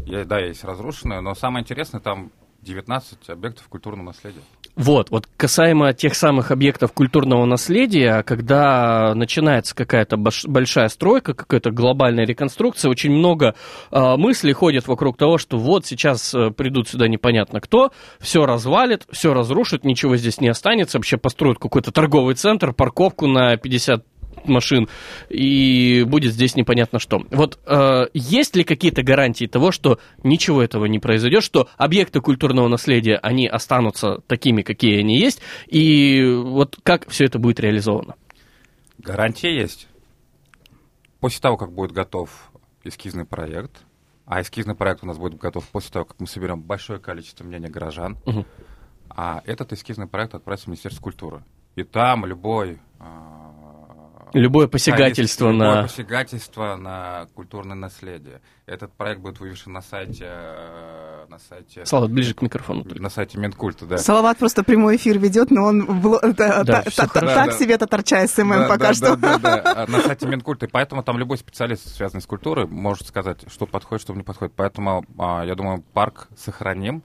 Я- 0.05 0.27
да, 0.27 0.39
есть 0.39 0.62
разрушенные, 0.62 1.21
но 1.21 1.35
самое 1.35 1.62
интересное, 1.62 2.00
там 2.00 2.31
19 2.62 3.31
объектов 3.31 3.67
культурного 3.69 4.06
наследия. 4.09 4.43
Вот, 4.79 5.11
вот 5.11 5.27
касаемо 5.37 5.93
тех 5.93 6.15
самых 6.15 6.53
объектов 6.53 6.93
культурного 6.93 7.45
наследия, 7.47 8.23
когда 8.23 9.13
начинается 9.17 9.75
какая-то 9.75 10.17
большая 10.17 10.89
стройка, 10.89 11.35
какая-то 11.35 11.73
глобальная 11.73 12.25
реконструкция, 12.25 12.89
очень 12.89 13.11
много 13.11 13.57
а, 13.91 14.17
мыслей 14.17 14.53
ходит 14.53 14.87
вокруг 14.87 15.17
того, 15.17 15.37
что 15.37 15.59
вот 15.59 15.85
сейчас 15.85 16.33
э, 16.33 16.53
придут 16.53 16.89
сюда 16.89 17.09
непонятно 17.09 17.61
кто, 17.61 17.91
все 18.21 18.47
развалит, 18.47 19.05
все 19.11 19.35
разрушит, 19.35 19.85
ничего 19.85 20.17
здесь 20.17 20.41
не 20.41 20.47
останется, 20.47 20.99
вообще 20.99 21.17
построят 21.17 21.58
какой-то 21.58 21.91
торговый 21.91 22.37
центр, 22.37 22.73
парковку 22.73 23.27
на 23.27 23.56
50 23.56 24.05
машин, 24.47 24.89
и 25.29 26.05
будет 26.07 26.33
здесь 26.33 26.55
непонятно 26.57 26.99
что. 26.99 27.21
Вот 27.31 27.59
э, 27.67 28.07
есть 28.15 28.55
ли 28.57 28.65
какие-то 28.65 29.03
гарантии 29.03 29.47
того, 29.47 29.73
что 29.73 29.99
ничего 30.23 30.63
этого 30.63 30.87
не 30.87 30.99
произойдет, 30.99 31.43
что 31.43 31.69
объекты 31.77 32.21
культурного 32.21 32.69
наследия, 32.69 33.17
они 33.17 33.47
останутся 33.49 34.19
такими, 34.27 34.63
какие 34.63 35.01
они 35.01 35.19
есть, 35.19 35.41
и 35.67 36.25
вот 36.25 36.79
как 36.83 37.09
все 37.09 37.25
это 37.25 37.39
будет 37.39 37.61
реализовано? 37.61 38.15
Гарантия 38.99 39.55
есть. 39.55 39.89
После 41.21 41.41
того, 41.41 41.57
как 41.57 41.73
будет 41.73 41.93
готов 41.93 42.31
эскизный 42.85 43.25
проект, 43.25 43.83
а 44.25 44.41
эскизный 44.43 44.75
проект 44.75 45.03
у 45.03 45.07
нас 45.07 45.19
будет 45.19 45.39
готов 45.39 45.67
после 45.69 45.91
того, 45.91 46.05
как 46.05 46.21
мы 46.21 46.27
соберем 46.27 46.61
большое 46.63 47.01
количество 47.01 47.45
мнений 47.45 47.69
горожан, 47.69 48.19
Мгм. 48.27 48.45
а 49.09 49.43
этот 49.47 49.73
эскизный 49.73 50.07
проект 50.07 50.35
отправится 50.35 50.67
в 50.67 50.69
Министерство 50.69 51.03
культуры. 51.03 51.43
И 51.77 51.83
там 51.85 52.27
любой... 52.27 52.81
а, 53.01 53.47
Любое 54.35 54.69
посягательство 54.69 55.51
любое 55.51 55.75
на... 55.77 55.82
посягательство 55.82 56.77
на 56.77 57.27
культурное 57.35 57.77
наследие. 57.77 58.41
Этот 58.67 58.93
проект 58.93 59.20
будет 59.20 59.41
вывешен 59.41 59.73
на 59.73 59.81
сайте... 59.82 60.25
э, 60.29 61.27
На 61.29 61.39
сайте... 61.39 61.87
Слава, 61.87 62.06
ближе 62.06 62.35
к 62.35 62.43
микрофону. 62.43 62.85
только. 62.85 63.03
На 63.03 63.08
сайте 63.11 63.39
Минкульта, 63.39 63.87
да. 63.87 63.99
Салават 63.99 64.39
просто 64.39 64.63
прямой 64.65 64.97
эфир 64.97 65.19
ведет, 65.19 65.51
но 65.51 65.65
он 65.65 65.87
в 65.87 66.06
бло- 66.06 66.35
та- 66.35 66.65
Да, 66.65 66.82
та- 66.82 66.91
та- 66.91 67.06
так 67.06 67.25
Да, 67.25 67.53
себе 67.53 67.79
татарча 67.79 68.27
СММ 68.27 68.49
Да, 68.51 68.69
пока 68.69 68.89
да, 68.89 68.94
что. 68.94 69.17
Да, 69.17 69.39
да, 69.39 69.63
да, 69.63 69.87
на 69.89 70.01
сайте 70.01 70.27
Минкульта. 70.27 70.67
И 70.67 70.69
поэтому 70.69 71.03
там 71.03 71.19
любой 71.19 71.39
специалист, 71.39 71.89
связанный 71.97 72.20
с 72.23 72.27
культурой, 72.27 72.67
может 72.67 73.06
сказать, 73.08 73.41
что 73.51 73.67
подходит, 73.67 74.03
что 74.03 74.15
не 74.15 74.23
подходит. 74.23 74.53
Поэтому, 74.55 75.05
а, 75.19 75.44
я 75.44 75.55
думаю, 75.55 75.82
парк 75.94 76.29
сохраним, 76.37 77.03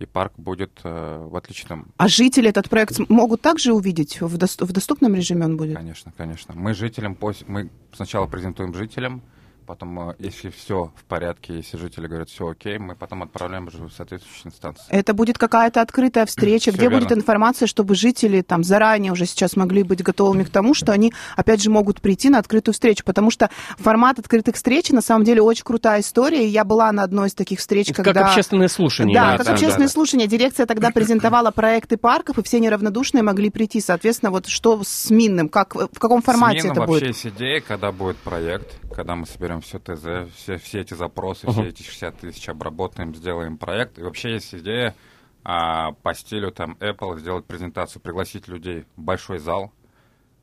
и 0.00 0.06
парк 0.06 0.32
будет 0.36 0.80
э, 0.82 1.26
в 1.30 1.36
отличном... 1.36 1.92
А 1.98 2.08
жители 2.08 2.48
этот 2.48 2.68
проект 2.68 2.98
могут 3.08 3.42
также 3.42 3.72
увидеть? 3.72 4.20
В, 4.20 4.36
дос- 4.36 4.64
в 4.64 4.72
доступном 4.72 5.14
режиме 5.14 5.44
он 5.44 5.56
будет? 5.56 5.76
Конечно, 5.76 6.12
конечно. 6.16 6.54
Мы 6.56 6.74
жителям, 6.74 7.12
пос- 7.20 7.44
мы 7.46 7.70
сначала 7.92 8.26
презентуем 8.26 8.74
жителям, 8.74 9.22
Потом, 9.66 10.10
э, 10.10 10.14
если 10.18 10.50
все 10.50 10.92
в 10.96 11.04
порядке, 11.04 11.56
если 11.56 11.76
жители 11.76 12.06
говорят, 12.06 12.28
все 12.28 12.48
окей, 12.48 12.78
мы 12.78 12.96
потом 12.96 13.22
отправляем 13.22 13.68
уже 13.68 13.78
в 13.78 13.90
соответствующие 13.90 14.48
инстанции. 14.48 14.84
Это 14.88 15.14
будет 15.14 15.38
какая-то 15.38 15.80
открытая 15.80 16.26
встреча, 16.26 16.70
где 16.70 16.82
верно. 16.82 16.98
будет 16.98 17.12
информация, 17.12 17.66
чтобы 17.66 17.94
жители 17.94 18.42
там 18.42 18.64
заранее 18.64 19.12
уже 19.12 19.26
сейчас 19.26 19.56
могли 19.56 19.82
быть 19.82 20.02
готовыми 20.02 20.44
к 20.44 20.50
тому, 20.50 20.74
что 20.74 20.92
они, 20.92 21.12
опять 21.36 21.62
же, 21.62 21.70
могут 21.70 22.00
прийти 22.00 22.30
на 22.30 22.38
открытую 22.38 22.72
встречу, 22.72 23.04
потому 23.04 23.30
что 23.30 23.50
формат 23.78 24.18
открытых 24.18 24.54
встреч, 24.56 24.90
на 24.90 25.02
самом 25.02 25.24
деле, 25.24 25.42
очень 25.42 25.64
крутая 25.64 26.00
история, 26.00 26.46
и 26.46 26.48
я 26.48 26.64
была 26.64 26.90
на 26.92 27.02
одной 27.02 27.28
из 27.28 27.34
таких 27.34 27.58
встреч, 27.58 27.92
когда... 27.92 28.12
Как 28.12 28.28
общественное 28.28 28.68
слушание. 28.68 29.14
Да, 29.14 29.36
как 29.36 29.40
виду. 29.40 29.52
общественное 29.52 29.88
да. 29.88 29.92
слушание. 29.92 30.26
Дирекция 30.26 30.66
тогда 30.66 30.90
презентовала 30.94 31.50
проекты 31.50 31.96
парков, 31.96 32.38
и 32.38 32.42
все 32.42 32.60
неравнодушные 32.60 33.22
могли 33.22 33.50
прийти. 33.50 33.80
Соответственно, 33.80 34.30
вот 34.30 34.46
что 34.46 34.82
с 34.84 35.10
Минным, 35.10 35.48
как, 35.48 35.74
в 35.74 35.98
каком 35.98 36.22
формате 36.22 36.68
это 36.68 36.80
вообще 36.80 36.86
будет? 36.86 37.02
есть 37.08 37.26
идея, 37.26 37.60
когда 37.60 37.92
будет 37.92 38.16
проект, 38.18 38.74
когда 38.94 39.14
мы 39.16 39.26
соберем 39.26 39.49
все 39.60 39.80
ТЗ, 39.80 40.32
все, 40.36 40.56
все 40.58 40.80
эти 40.82 40.94
запросы, 40.94 41.46
Мгм. 41.46 41.54
все 41.54 41.68
эти 41.70 41.82
60 41.82 42.18
тысяч 42.18 42.48
обработаем, 42.48 43.12
сделаем 43.14 43.58
проект. 43.58 43.98
И 43.98 44.02
вообще 44.02 44.34
есть 44.34 44.54
идея 44.54 44.94
а, 45.42 45.92
по 45.92 46.14
стилю 46.14 46.52
там 46.52 46.76
Apple 46.80 47.18
сделать 47.18 47.46
презентацию, 47.46 48.00
пригласить 48.00 48.46
людей 48.46 48.84
в 48.96 49.00
большой 49.02 49.38
зал, 49.38 49.72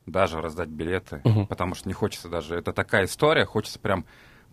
даже 0.04 0.40
раздать 0.40 0.68
билеты, 0.68 1.22
Мгм. 1.24 1.46
потому 1.46 1.74
что 1.74 1.88
не 1.88 1.94
хочется 1.94 2.28
даже... 2.28 2.54
Это 2.56 2.72
такая 2.72 3.06
история, 3.06 3.44
хочется 3.46 3.78
прям 3.78 4.04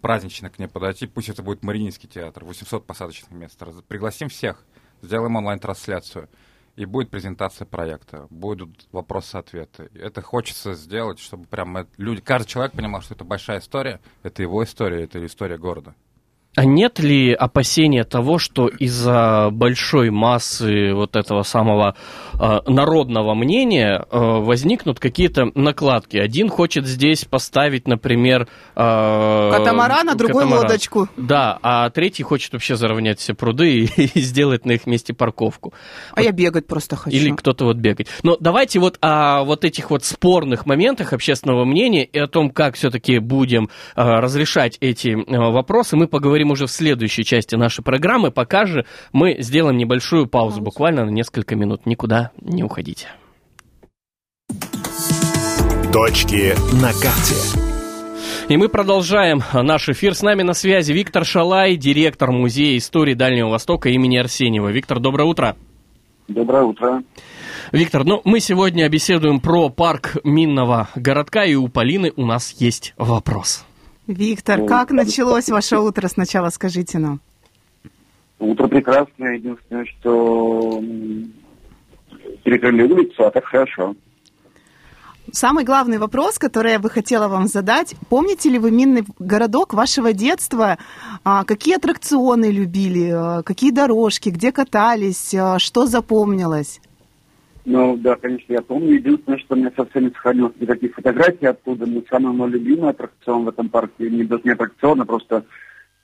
празднично 0.01 0.50
к 0.50 0.59
ней 0.59 0.67
подойти. 0.67 1.07
Пусть 1.07 1.29
это 1.29 1.41
будет 1.43 1.63
Мариинский 1.63 2.07
театр, 2.07 2.45
800 2.45 2.85
посадочных 2.85 3.31
мест. 3.31 3.62
Раз- 3.62 3.81
Пригласим 3.88 4.29
всех, 4.29 4.63
сделаем 5.01 5.35
онлайн-трансляцию. 5.35 6.29
И 6.75 6.86
будет 6.86 7.10
презентация 7.10 7.65
проекта, 7.65 8.27
будут 8.29 8.88
вопросы-ответы. 8.91 9.89
Это 9.94 10.22
хочется 10.22 10.74
сделать, 10.74 11.20
чтобы 11.20 11.46
прям 11.46 11.88
люди, 11.98 12.22
каждый 12.22 12.50
человек 12.50 12.74
понимал, 12.74 13.01
что 13.01 13.13
это 13.13 13.24
большая 13.24 13.60
история, 13.60 14.01
это 14.24 14.41
его 14.41 14.63
история, 14.63 15.03
это 15.03 15.25
история 15.25 15.58
города. 15.58 15.96
А 16.55 16.63
нет 16.63 17.00
ли 17.00 17.33
опасения 17.33 18.05
того, 18.05 18.39
что 18.39 18.67
из-за 18.67 19.50
большой 19.51 20.09
массы 20.09 20.93
вот 20.93 21.17
этого 21.17 21.43
самого 21.43 21.95
э, 22.39 22.59
народного 22.67 23.33
мнения 23.33 24.05
э, 24.09 24.17
возникнут 24.17 25.00
какие-то 25.00 25.51
накладки? 25.53 26.17
Один 26.17 26.47
хочет 26.50 26.85
здесь 26.88 27.25
поставить, 27.25 27.88
например... 27.88 28.47
э, 28.75 29.51
Катамаран, 29.51 30.09
а 30.09 30.15
другой 30.15 30.43
катамаран. 30.43 30.63
лодочку. 30.63 31.09
Да, 31.17 31.59
а 31.62 31.89
третий 31.89 32.24
хочет 32.24 32.53
вообще 32.53 32.77
заровнять 32.77 33.19
все 33.19 33.33
пруды 33.33 33.79
и, 33.79 33.85
и 34.15 34.21
сделать 34.21 34.65
на 34.65 34.74
их 34.74 34.88
месте 34.88 35.13
парковку. 35.13 35.74
А 36.13 36.21
я 36.21 36.31
бегать 36.31 36.67
просто 36.67 36.95
хочу. 36.95 37.15
Или 37.15 37.31
кто-то 37.31 37.65
вот 37.65 37.77
бегать. 37.77 38.07
Но 38.24 38.38
давайте 38.39 38.79
вот 38.79 38.97
о 39.01 39.43
вот 39.43 39.65
этих 39.65 39.91
вот 39.91 40.05
спорных 40.05 40.65
моментах 40.65 41.12
общественного 41.12 41.65
мнения 41.65 42.05
и 42.05 42.17
о 42.17 42.27
том, 42.27 42.50
как 42.50 42.75
все-таки 42.75 43.19
будем 43.19 43.69
э, 43.95 44.01
разрешать 44.01 44.77
эти 44.79 45.09
э, 45.09 45.51
вопросы, 45.51 45.97
мы 45.97 46.07
поговорим 46.07 46.44
уже 46.51 46.67
в 46.67 46.71
следующей 46.71 47.23
части 47.23 47.55
нашей 47.55 47.83
программы. 47.83 48.31
Пока 48.31 48.65
же 48.65 48.85
мы 49.13 49.37
сделаем 49.39 49.77
небольшую 49.77 50.27
паузу, 50.27 50.61
буквально 50.61 51.05
на 51.05 51.09
несколько 51.09 51.55
минут. 51.55 51.85
Никуда 51.85 52.31
не 52.41 52.63
уходите. 52.63 53.07
Точки 55.91 56.53
на 56.81 56.91
карте. 56.93 57.35
И 58.47 58.57
мы 58.57 58.69
продолжаем 58.69 59.41
наш 59.53 59.89
эфир. 59.89 60.13
С 60.13 60.21
нами 60.21 60.43
на 60.43 60.53
связи 60.53 60.91
Виктор 60.91 61.25
Шалай, 61.25 61.77
директор 61.77 62.31
Музея 62.31 62.77
истории 62.77 63.13
Дальнего 63.15 63.49
Востока 63.49 63.89
имени 63.89 64.17
Арсеньева. 64.17 64.69
Виктор, 64.69 64.99
доброе 64.99 65.23
утро. 65.23 65.55
Доброе 66.27 66.63
утро. 66.63 67.03
Виктор, 67.71 68.03
ну 68.03 68.21
мы 68.23 68.39
сегодня 68.39 68.87
беседуем 68.89 69.39
про 69.39 69.69
парк 69.69 70.17
Минного 70.23 70.89
городка, 70.95 71.43
и 71.43 71.55
у 71.55 71.67
Полины 71.67 72.13
у 72.15 72.25
нас 72.25 72.55
есть 72.59 72.93
вопрос. 72.97 73.65
Виктор, 74.07 74.59
Ну, 74.59 74.67
как 74.67 74.91
началось 74.91 75.50
ваше 75.50 75.77
утро? 75.79 76.07
Сначала 76.07 76.50
скажите 76.50 77.00
нам. 77.00 77.19
Утро 78.39 78.67
прекрасное. 78.67 79.35
Единственное, 79.35 79.85
что 79.85 80.81
перекрыли 82.43 82.83
улицу, 82.83 83.25
а 83.25 83.31
так 83.31 83.45
хорошо. 83.45 83.95
Самый 85.31 85.63
главный 85.65 85.97
вопрос, 85.97 86.38
который 86.38 86.74
я 86.74 86.79
бы 86.79 86.89
хотела 86.89 87.27
вам 87.27 87.47
задать. 87.47 87.95
Помните 88.09 88.50
ли 88.50 88.59
вы 88.59 88.69
минный 88.69 89.03
городок 89.17 89.74
вашего 89.74 90.13
детства? 90.13 90.77
А, 91.24 91.43
Какие 91.43 91.77
аттракционы 91.77 92.51
любили? 92.51 93.09
А, 93.12 93.41
Какие 93.41 93.71
дорожки? 93.71 94.29
Где 94.29 94.51
катались? 94.51 95.33
А, 95.33 95.57
Что 95.57 95.88
запомнилось? 95.88 96.79
Ну, 97.65 97.98
да, 97.98 98.15
конечно, 98.15 98.53
я 98.53 98.62
помню. 98.62 98.93
Единственное, 98.93 99.39
что 99.39 99.55
у 99.55 99.57
меня 99.57 99.72
совсем 99.75 100.03
не 100.03 100.10
сохранилось 100.12 100.53
никаких 100.60 100.93
фотографий 100.93 101.48
оттуда. 101.48 101.88
Но 101.88 102.03
самый 102.10 102.31
мой 102.34 102.50
любимый 102.51 102.91
аттракцион 102.91 103.45
в 103.45 103.50
этом 103.50 103.69
парке, 103.69 104.10
не, 104.10 104.24
даже 104.24 104.43
не 104.43 104.51
аттракцион, 104.51 105.01
а 105.01 105.05
просто 105.05 105.45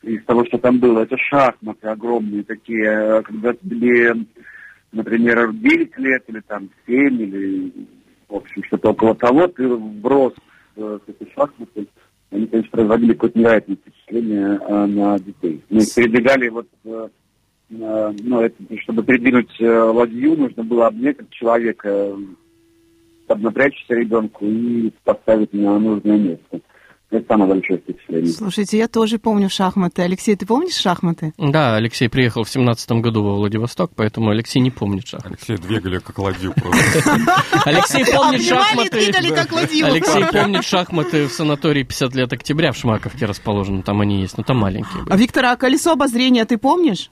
из 0.01 0.23
того, 0.25 0.43
что 0.45 0.57
там 0.57 0.79
было, 0.79 1.01
это 1.01 1.15
шахматы 1.17 1.87
огромные 1.87 2.43
такие. 2.43 2.85
э, 2.85 3.21
Когда 3.21 3.53
тебе, 3.53 4.15
например, 4.91 5.53
9 5.53 5.97
лет 5.99 6.23
или 6.27 6.39
там 6.39 6.69
7 6.87 7.21
или, 7.21 7.71
в 8.27 8.35
общем, 8.35 8.63
что-то 8.63 8.89
около 8.89 9.13
того, 9.13 9.47
ты 9.47 9.67
врос 9.67 10.33
в 10.75 10.99
эти 11.07 11.29
шахматы. 11.35 11.87
Они, 12.31 12.47
конечно, 12.47 12.71
производили 12.71 13.13
какое-то 13.13 13.37
невероятное 13.37 13.75
впечатление 13.75 14.59
э, 14.59 14.85
на 14.87 15.19
детей. 15.19 15.61
Мы 15.69 15.81
передвигали 15.95 16.49
вот 16.49 16.67
э, 16.85 16.89
э, 16.89 17.09
ну, 17.71 18.41
это, 18.41 18.55
чтобы 18.81 19.03
передвинуть 19.03 19.49
э, 19.59 19.79
ладью, 19.79 20.37
нужно 20.37 20.63
было 20.63 20.87
обнять 20.87 21.17
человека, 21.29 22.15
поднапрячься 23.27 23.93
ребенку 23.93 24.45
и 24.45 24.91
поставить 25.03 25.53
на 25.53 25.79
нужное 25.79 26.17
место. 26.17 26.59
Это 27.11 27.25
самое 27.27 27.55
большое 27.55 27.77
впечатление. 27.79 28.31
Слушайте, 28.31 28.77
я 28.77 28.87
тоже 28.87 29.19
помню 29.19 29.49
шахматы. 29.49 30.01
Алексей, 30.01 30.33
ты 30.37 30.45
помнишь 30.45 30.75
шахматы? 30.75 31.33
Да, 31.37 31.75
Алексей 31.75 32.07
приехал 32.07 32.43
в 32.43 32.49
семнадцатом 32.49 33.01
году 33.01 33.21
во 33.21 33.35
Владивосток, 33.35 33.91
поэтому 33.97 34.29
Алексей 34.29 34.61
не 34.61 34.71
помнит 34.71 35.05
шахматы. 35.05 35.35
Алексей 35.35 35.57
двигали 35.57 35.99
как 35.99 36.17
ладью 36.19 36.53
просто. 36.53 37.17
Алексей 37.65 38.05
помнит 38.05 38.41
шахматы. 38.43 39.11
Алексей 39.83 40.25
помнит 40.31 40.63
шахматы 40.63 41.27
в 41.27 41.33
санатории 41.33 41.83
50 41.83 42.15
лет 42.15 42.31
октября 42.31 42.71
в 42.71 42.77
Шмаковке 42.77 43.25
расположены. 43.25 43.81
Там 43.81 43.99
они 43.99 44.21
есть, 44.21 44.37
но 44.37 44.43
там 44.43 44.59
маленькие. 44.59 45.01
А 45.01 45.09
были. 45.09 45.19
Виктор, 45.19 45.45
а 45.45 45.57
колесо 45.57 45.91
обозрения 45.91 46.45
ты 46.45 46.57
помнишь? 46.57 47.11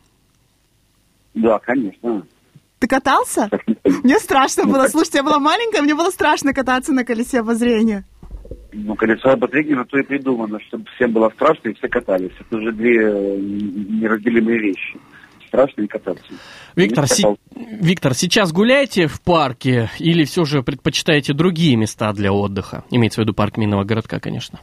Да, 1.39 1.58
конечно. 1.60 2.24
Ты 2.79 2.88
катался? 2.88 3.50
Мне 4.03 4.19
страшно 4.19 4.65
было. 4.65 4.88
Слушайте, 4.88 5.19
я 5.19 5.24
была 5.24 5.39
маленькая, 5.39 5.81
мне 5.81 5.96
было 5.96 6.10
страшно 6.12 6.53
кататься 6.53 6.93
на 6.93 7.03
колесе 7.03 7.39
обозрения. 7.39 8.05
Ну, 8.72 8.96
колесо 8.96 9.29
обозрения 9.29 9.75
на 9.75 9.86
то 9.86 9.98
и 9.98 10.03
придумано, 10.03 10.60
чтобы 10.67 10.86
всем 10.96 11.12
было 11.12 11.29
страшно 11.29 11.69
и 11.69 11.74
все 11.74 11.88
катались. 11.88 12.31
Это 12.39 12.58
уже 12.58 12.72
две 12.72 13.01
э, 13.01 13.38
неразделимые 13.39 14.60
вещи. 14.60 15.00
Страшно 15.48 15.81
и 15.81 15.88
кататься. 15.88 16.24
Виктор, 16.75 17.08
катался. 17.08 17.41
Виктор, 17.55 18.13
сейчас 18.13 18.53
гуляете 18.53 19.08
в 19.08 19.22
парке 19.22 19.89
или 19.98 20.24
все 20.24 20.46
же 20.46 20.62
предпочитаете 20.62 21.34
другие 21.34 21.75
места 21.75 22.13
для 22.13 22.31
отдыха? 22.31 22.86
Имеется 22.91 23.22
в 23.22 23.24
виду 23.24 23.34
парк 23.34 23.58
Минного 23.58 23.84
городка, 23.84 24.19
конечно. 24.19 24.60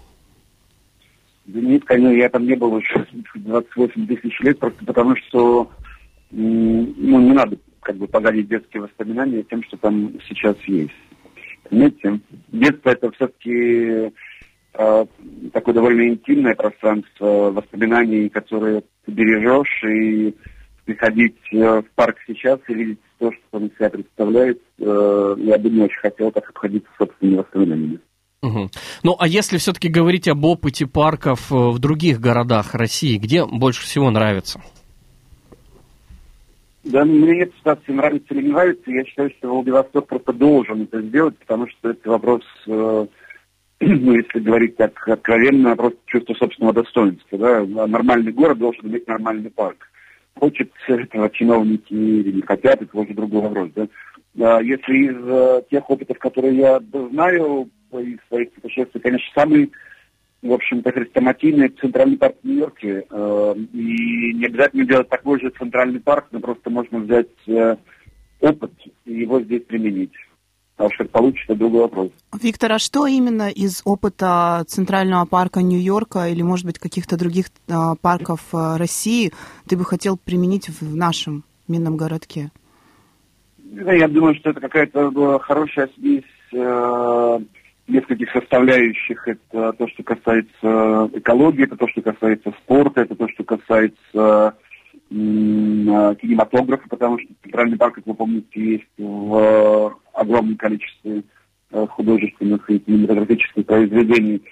Да 1.47 1.61
нет, 1.61 1.85
конечно, 1.85 2.17
я 2.17 2.29
там 2.29 2.47
не 2.47 2.55
был 2.55 2.79
еще 2.79 3.07
28 3.35 4.07
тысяч 4.09 4.41
лет, 4.41 4.59
просто 4.59 4.85
потому 4.85 5.17
что 5.17 5.71
ну, 6.39 7.21
не 7.21 7.33
надо 7.33 7.59
как 7.81 7.97
бы 7.97 8.07
погадить 8.07 8.49
детские 8.49 8.83
воспоминания 8.83 9.43
тем, 9.45 9.63
что 9.65 9.77
там 9.77 10.13
сейчас 10.29 10.57
есть. 10.67 10.93
Понимаете, 11.69 12.21
детство 12.49 12.91
это 12.91 13.11
все-таки 13.13 14.13
такое 15.53 15.75
довольно 15.75 16.09
интимное 16.09 16.55
пространство 16.55 17.51
воспоминаний, 17.51 18.29
которые 18.29 18.83
ты 19.05 19.13
бережешь, 19.13 19.83
и 19.85 20.35
приходить 20.85 21.37
э, 21.53 21.83
в 21.83 21.85
парк 21.95 22.17
сейчас 22.27 22.61
и 22.69 22.75
видеть 22.75 23.01
то, 23.19 23.33
что 23.33 23.43
он 23.53 23.67
из 23.67 23.75
себя 23.75 23.91
представляет, 23.91 24.63
э, 24.79 25.35
я 25.39 25.59
бы 25.59 25.69
не 25.69 25.83
очень 25.83 25.99
хотел 25.99 26.31
так 26.31 26.49
обходиться 26.49 26.89
собственными 26.97 27.39
воспоминаниями. 27.39 28.01
Мгм. 28.43 28.71
Ну, 29.03 29.17
а 29.19 29.27
если 29.27 29.59
все-таки 29.59 29.89
говорить 29.89 30.29
об 30.29 30.45
опыте 30.45 30.87
парков 30.87 31.51
э, 31.51 31.57
в 31.57 31.79
других 31.81 32.21
городах 32.21 32.75
России, 32.75 33.19
где 33.19 33.45
больше 33.45 33.83
всего 33.83 34.11
нравится? 34.11 34.63
Да, 36.87 37.05
мне 37.05 37.39
нет 37.39 37.53
ситуации, 37.59 37.91
нравится 37.93 38.33
или 38.33 38.43
не 38.43 38.53
нравится. 38.53 38.91
Я 38.91 39.05
считаю, 39.05 39.31
что 39.31 39.53
Владивосток 39.53 40.07
просто 40.07 40.33
должен 40.33 40.83
это 40.83 41.03
сделать, 41.03 41.37
потому 41.39 41.67
что 41.67 41.91
это 41.91 42.11
вопрос, 42.11 42.43
э, 42.69 43.07
ну, 43.81 44.13
если 44.13 44.39
говорить 44.39 44.77
так 44.77 45.09
откровенно, 45.09 45.75
просто 45.75 45.99
чувство 46.07 46.35
собственного 46.35 46.75
достоинства. 46.75 47.39
Да? 47.39 47.87
Нормальный 47.89 48.31
город 48.31 48.59
должен 48.59 48.87
иметь 48.87 49.09
нормальный 49.09 49.51
парк. 49.51 49.89
Хочет 50.39 50.71
этого 50.87 51.29
чиновники 51.31 51.93
или 51.93 52.31
не 52.31 52.43
хотят, 52.43 52.81
это 52.81 52.97
уже 52.97 53.15
другой 53.15 53.43
вопрос. 53.43 53.71
Да? 53.75 53.89
А 54.39 54.63
если 54.63 55.09
из 55.09 55.17
э, 55.27 55.63
тех 55.69 55.91
опытов, 55.91 56.19
которые 56.21 56.57
я 56.57 56.81
знаю 57.11 57.69
из 57.93 58.19
своих 58.29 58.53
путешествий, 58.53 59.01
конечно, 59.01 59.27
самый 59.35 59.73
в 60.49 60.53
общем-то, 60.53 60.93
хрестоматийный 60.93 61.69
центральный 61.69 62.17
парк 62.17 62.37
в 62.43 62.47
Нью-Йорке. 62.47 63.07
Э, 63.11 63.55
и 63.73 64.35
не 64.35 64.47
обязательно 64.47 64.85
делать 64.85 65.09
такой 65.09 65.41
же 65.41 65.51
центральный 65.51 66.01
парк, 66.01 66.29
но 66.31 66.41
просто 66.41 66.71
можно 66.71 66.99
взять 67.01 67.29
э, 67.47 67.77
опыт 68.41 68.73
и 69.05 69.13
его 69.13 69.41
здесь 69.41 69.63
применить. 69.65 70.13
А 70.79 70.89
как 70.91 71.09
получится, 71.11 71.55
другой 71.55 71.83
вопрос. 71.83 72.11
Виктор, 72.39 72.73
а 72.73 72.79
что 72.79 73.07
именно 73.07 73.49
из 73.49 73.81
опыта 73.87 74.63
Центрального 74.67 75.25
парка 75.25 75.63
Нью-Йорка 75.63 76.29
или, 76.29 76.43
может 76.43 76.67
быть, 76.67 76.79
каких-то 76.79 77.17
других 77.17 77.47
а, 77.67 77.95
парков 77.95 78.41
России 78.53 79.33
ты 79.67 79.79
бы 79.79 79.87
хотел 79.87 80.19
применить 80.19 80.69
в 80.69 80.95
нашем 80.95 81.45
минном 81.67 81.97
городке? 81.97 82.51
Я 83.73 84.07
думаю, 84.07 84.35
что 84.35 84.51
это 84.51 84.61
какая-то 84.61 85.39
хорошая 85.39 85.89
смесь 85.97 86.25
э, 86.53 87.39
нескольких 87.89 88.31
составляющих. 88.33 89.29
Это 89.29 89.73
то, 89.73 89.89
что 89.89 90.03
касается 90.03 91.11
экологии, 91.15 91.65
это 91.65 91.77
то, 91.77 91.89
что 91.89 92.03
касается 92.03 92.53
спорта, 92.63 93.03
это 93.03 93.15
то, 93.15 93.29
что 93.29 93.45
касается 93.45 94.57
кинематографа, 95.09 96.89
потому 96.89 97.19
что 97.19 97.29
Центральный 97.43 97.77
парк, 97.77 97.97
как 97.97 98.07
вы 98.07 98.15
помните, 98.15 98.49
есть 98.55 98.85
в 98.99 99.97
огромном 100.13 100.57
количестве 100.57 101.23
э, 101.71 101.87
художественных 101.87 102.69
и 102.71 102.79
кинематографических 102.81 103.65
произведений. 103.67 104.43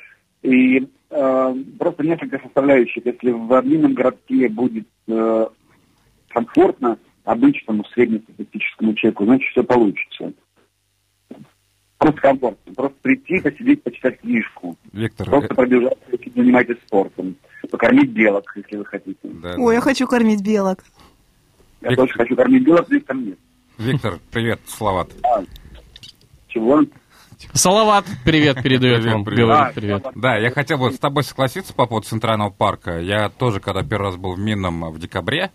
И 0.43 0.87
э, 1.11 1.55
просто 1.79 2.05
несколько 2.05 2.38
составляющих. 2.38 3.05
Если 3.05 3.31
в 3.31 3.53
одном 3.53 3.95
городке 3.95 4.49
будет 4.49 4.87
э, 5.09 5.47
комфортно 6.29 6.99
обычному 7.25 7.85
среднестатистическому 7.87 8.95
человеку, 8.95 9.25
значит, 9.25 9.50
все 9.50 9.64
получится. 9.64 10.35
Просто 12.05 12.21
комфортно. 12.21 12.75
Просто 12.75 12.99
прийти, 13.01 13.41
посидеть, 13.41 13.83
почитать 13.83 14.21
книжку. 14.21 14.77
Виктор, 14.93 15.27
просто 15.27 15.55
э... 15.55 15.57
пробежать, 15.57 15.99
если 16.13 16.31
занимаетесь 16.31 16.77
спортом. 16.87 17.37
Покормить 17.71 18.11
белок, 18.11 18.45
если 18.57 18.77
вы 18.77 18.85
хотите. 18.85 19.19
Да, 19.23 19.55
Ой, 19.57 19.73
да. 19.73 19.75
я 19.77 19.81
хочу 19.81 20.07
кормить 20.07 20.43
белок. 20.43 20.85
Я 21.81 21.91
Виктор... 21.91 22.07
тоже 22.07 22.19
хочу 22.19 22.37
кормить 22.37 22.63
белок, 22.63 22.87
но 22.91 22.97
их 22.97 23.07
там 23.07 23.25
нет. 23.25 23.39
Виктор, 23.79 24.19
привет, 24.31 24.61
Салават. 24.67 25.09
А, 25.23 25.43
чего? 26.49 26.83
Салават, 27.55 28.05
привет, 28.23 28.63
передает 28.63 28.99
привет, 28.99 29.13
вам. 29.15 29.25
Привет. 29.25 29.49
А, 29.51 29.73
привет. 29.75 30.07
Да, 30.15 30.37
я 30.37 30.51
хотел 30.51 30.77
бы 30.77 30.93
с 30.93 30.99
тобой 30.99 31.23
согласиться 31.25 31.73
по 31.73 31.87
поводу 31.87 32.07
Центрального 32.07 32.51
парка. 32.51 32.99
Я 32.99 33.31
тоже, 33.31 33.61
когда 33.61 33.83
первый 33.83 34.09
раз 34.09 34.17
был 34.17 34.35
в 34.35 34.39
Минном 34.39 34.91
в 34.91 34.99
декабре, 34.99 35.53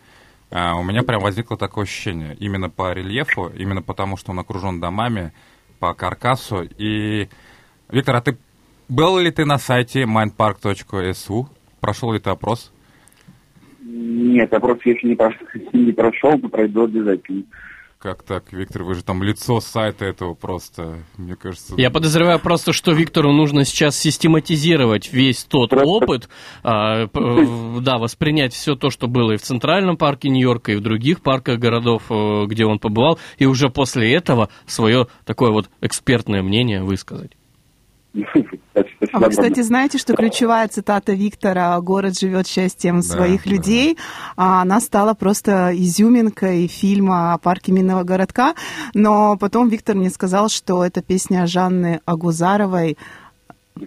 а, 0.50 0.75
у 0.77 0.84
меня 0.84 1.03
прям 1.03 1.22
возникло 1.22 1.58
такое 1.58 1.84
ощущение. 1.84 2.36
Именно 2.39 2.72
по 2.72 2.91
рельефу, 2.91 3.51
именно 3.56 3.84
потому, 3.84 4.18
что 4.18 4.32
он 4.32 4.39
окружен 4.39 4.79
домами, 4.79 5.32
по 5.79 5.93
каркасу. 5.93 6.67
И, 6.77 7.27
Виктор, 7.89 8.15
а 8.15 8.21
ты 8.21 8.38
был 8.88 9.19
ли 9.19 9.31
ты 9.31 9.45
на 9.45 9.57
сайте 9.57 10.03
mindpark.su? 10.03 11.45
Прошел 11.79 12.12
ли 12.13 12.19
ты 12.19 12.29
опрос? 12.29 12.71
Нет, 13.81 14.53
опрос 14.53 14.79
еще 14.83 15.07
не 15.07 15.15
прошел, 15.15 15.48
не 15.74 15.91
прошел 15.91 16.38
но 16.38 16.50
пройду 16.50 16.83
обязательно. 16.83 17.43
Как 18.01 18.24
так, 18.24 18.53
Виктор? 18.53 18.84
Вы 18.84 18.96
же 18.96 19.03
там 19.03 19.22
лицо 19.22 19.60
сайта 19.60 20.06
этого 20.06 20.34
просто, 20.34 21.00
мне 21.18 21.36
кажется... 21.36 21.74
Я 21.75 21.91
подозреваю 21.91 22.39
просто, 22.39 22.72
что 22.72 22.94
Виктору 22.94 23.34
нужно 23.34 23.65
сейчас 23.65 23.98
систематизировать 23.98 25.12
весь 25.12 25.44
тот 25.44 25.72
просто... 25.72 25.86
опыт, 25.86 26.29
а, 26.63 27.08
да, 27.82 27.98
воспринять 27.98 28.53
все 28.53 28.75
то, 28.75 28.89
что 28.89 29.08
было 29.10 29.34
и 29.34 29.38
в 29.38 29.41
Центральном 29.41 29.98
парке 29.98 30.29
Нью-Йорка, 30.29 30.72
и 30.72 30.75
в 30.77 30.82
других 30.82 31.22
парках 31.22 31.60
городов, 31.60 32.03
э, 32.10 32.46
где 32.48 32.63
он 32.63 32.79
побывал, 32.79 33.20
и 33.38 33.46
уже 33.46 33.68
после 33.68 34.13
этого 34.13 34.48
свое 34.65 35.08
такое 35.25 35.51
вот 35.51 35.70
экспертное 35.82 36.41
мнение 36.41 36.82
высказать. 36.82 37.34
А 39.11 39.19
вы, 39.19 39.29
кстати, 39.29 39.61
знаете, 39.61 39.97
что 39.97 40.13
ключевая 40.13 40.67
цитата 40.67 41.13
Виктора 41.13 41.79
«Город 41.81 42.17
живет 42.17 42.47
счастьем 42.47 43.01
своих 43.01 43.43
да. 43.43 43.49
людей», 43.49 43.97
а 44.35 44.61
она 44.61 44.79
стала 44.79 45.13
просто 45.13 45.71
изюминкой 45.73 46.67
фильма 46.67 47.33
о 47.33 47.37
парке 47.37 47.71
Минного 47.71 48.03
городка, 48.03 48.55
но 48.93 49.37
потом 49.37 49.69
Виктор 49.69 49.95
мне 49.95 50.09
сказал, 50.09 50.49
что 50.49 50.83
это 50.83 51.01
песня 51.01 51.45
Жанны 51.47 52.01
Агузаровой 52.05 52.97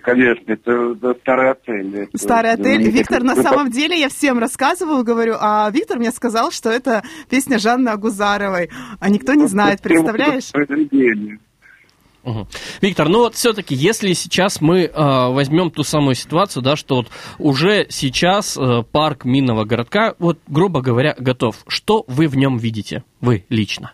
Конечно, 0.00 0.52
это, 0.52 0.96
это 0.96 1.14
старый 1.20 1.50
отель. 1.50 1.96
Это, 1.96 2.18
старый 2.18 2.52
отель. 2.52 2.90
Виктор, 2.90 3.22
на 3.22 3.36
самом 3.36 3.70
деле 3.70 3.98
я 3.98 4.08
всем 4.08 4.38
рассказываю, 4.38 5.04
говорю, 5.04 5.34
а 5.38 5.70
Виктор 5.70 5.98
мне 5.98 6.10
сказал, 6.12 6.50
что 6.50 6.70
это 6.70 7.02
песня 7.28 7.58
Жанны 7.58 7.90
Агузаровой, 7.90 8.70
а 9.00 9.10
никто 9.10 9.34
не 9.34 9.46
знает, 9.46 9.82
представляешь? 9.82 10.50
Виктор, 12.80 13.08
ну 13.08 13.18
вот 13.18 13.34
все-таки, 13.34 13.74
если 13.74 14.12
сейчас 14.12 14.60
мы 14.60 14.84
э, 14.84 14.90
возьмем 14.94 15.70
ту 15.70 15.82
самую 15.82 16.14
ситуацию, 16.14 16.62
да, 16.62 16.76
что 16.76 16.96
вот 16.96 17.10
уже 17.38 17.86
сейчас 17.88 18.56
э, 18.56 18.82
парк 18.90 19.24
минного 19.24 19.64
городка, 19.64 20.14
вот 20.18 20.38
грубо 20.46 20.82
говоря, 20.82 21.14
готов, 21.18 21.64
что 21.66 22.04
вы 22.06 22.28
в 22.28 22.36
нем 22.36 22.58
видите, 22.58 23.02
вы 23.20 23.44
лично? 23.48 23.92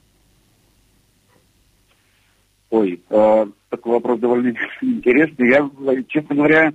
Ой, 2.70 3.00
э, 3.08 3.46
такой 3.70 3.92
вопрос 3.92 4.20
довольно 4.20 4.54
интересный. 4.82 5.48
Я, 5.48 6.02
честно 6.08 6.36
говоря, 6.36 6.72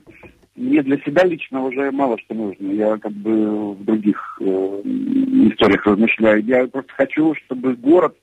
мне 0.55 0.81
для 0.81 0.97
себя 0.97 1.23
лично 1.23 1.63
уже 1.65 1.91
мало 1.91 2.17
что 2.19 2.33
нужно. 2.33 2.71
Я 2.71 2.97
как 2.97 3.11
бы 3.11 3.73
в 3.73 3.83
других 3.83 4.37
э, 4.39 4.43
историях 4.43 5.85
размышляю. 5.85 6.43
Я 6.43 6.67
просто 6.67 6.91
хочу, 6.93 7.35
чтобы 7.45 7.75
город 7.75 8.15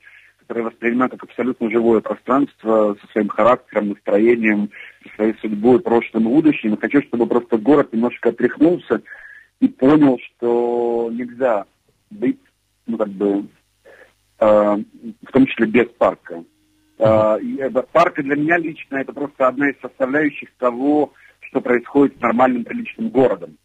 которое 0.51 0.69
воспринимаю 0.69 1.09
как 1.09 1.23
абсолютно 1.23 1.71
живое 1.71 2.01
пространство 2.01 2.97
со 2.99 3.07
своим 3.13 3.29
характером, 3.29 3.89
настроением, 3.89 4.69
со 5.01 5.15
своей 5.15 5.33
судьбой, 5.39 5.79
прошлым 5.79 6.23
и 6.23 6.27
будущим. 6.27 6.73
И 6.73 6.79
хочу, 6.79 7.01
чтобы 7.03 7.25
просто 7.25 7.57
город 7.57 7.93
немножко 7.93 8.29
отряхнулся 8.29 9.01
и 9.61 9.69
понял, 9.69 10.19
что 10.19 11.09
нельзя 11.09 11.63
быть, 12.09 12.41
ну, 12.85 12.97
как 12.97 13.07
бы, 13.07 13.45
э, 14.39 14.45
в 15.23 15.31
том 15.31 15.45
числе 15.45 15.67
без 15.67 15.87
парка. 15.97 16.43
Э, 16.97 17.37
это, 17.59 17.83
парк 17.83 18.21
для 18.21 18.35
меня 18.35 18.57
лично 18.57 18.97
это 18.97 19.13
просто 19.13 19.47
одна 19.47 19.69
из 19.69 19.79
составляющих 19.79 20.49
того, 20.57 21.13
что 21.39 21.61
происходит 21.61 22.17
с 22.17 22.21
нормальным 22.21 22.65
приличным 22.65 23.07
городом. 23.07 23.55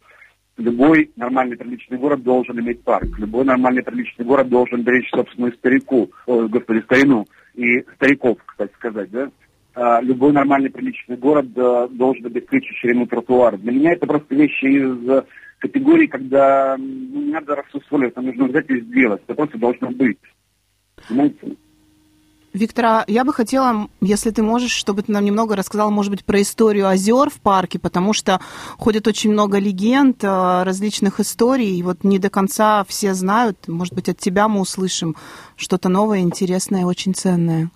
Любой 0.57 1.11
нормальный 1.15 1.55
приличный 1.55 1.99
город 1.99 2.23
должен 2.23 2.59
иметь 2.59 2.83
парк. 2.83 3.07
Любой 3.19 3.45
нормальный 3.45 3.83
приличный 3.83 4.25
город 4.25 4.49
должен 4.49 4.81
беречь 4.81 5.09
собственную 5.11 5.53
старику, 5.53 6.09
о, 6.25 6.47
господи, 6.47 6.81
старину 6.81 7.27
и 7.53 7.81
стариков, 7.95 8.39
кстати 8.43 8.73
сказать, 8.73 9.11
да? 9.11 9.29
А, 9.75 10.01
любой 10.01 10.31
нормальный 10.33 10.71
приличный 10.71 11.15
город 11.15 11.45
а, 11.55 11.87
должен 11.87 12.25
обеспечить 12.25 12.75
ширину 12.77 13.05
тротуара. 13.05 13.57
Для 13.57 13.71
меня 13.71 13.93
это 13.93 14.07
просто 14.07 14.33
вещи 14.33 14.65
из 14.65 15.25
категории, 15.59 16.07
когда 16.07 16.75
ну, 16.77 17.21
не 17.21 17.31
надо 17.31 17.55
рассусоливать, 17.55 18.13
это 18.13 18.21
нужно 18.21 18.45
взять 18.45 18.69
и 18.69 18.81
сделать. 18.81 19.21
Это 19.27 19.35
просто 19.35 19.59
должно 19.59 19.91
быть. 19.91 20.17
Понимаете? 21.07 21.55
Виктора, 22.57 23.03
я 23.07 23.23
бы 23.23 23.33
хотела, 23.33 23.87
если 24.01 24.31
ты 24.31 24.43
можешь, 24.43 24.71
чтобы 24.71 25.03
ты 25.03 25.11
нам 25.11 25.23
немного 25.23 25.55
рассказал, 25.55 25.91
может 25.91 26.11
быть, 26.11 26.25
про 26.25 26.41
историю 26.41 26.87
озер 26.87 27.29
в 27.29 27.39
парке, 27.39 27.79
потому 27.79 28.13
что 28.13 28.39
ходит 28.77 29.07
очень 29.07 29.31
много 29.31 29.59
легенд, 29.59 30.23
э, 30.23 30.63
различных 30.63 31.19
историй, 31.19 31.77
и 31.77 31.83
вот 31.83 32.03
не 32.03 32.19
до 32.19 32.29
конца 32.29 32.83
все 32.87 33.13
знают. 33.13 33.67
Может 33.67 33.93
быть, 33.93 34.09
от 34.09 34.17
тебя 34.17 34.47
мы 34.47 34.61
услышим 34.61 35.15
что-то 35.55 35.89
новое, 35.89 36.19
интересное, 36.19 36.85
очень 36.85 37.13
ценное. 37.13 37.69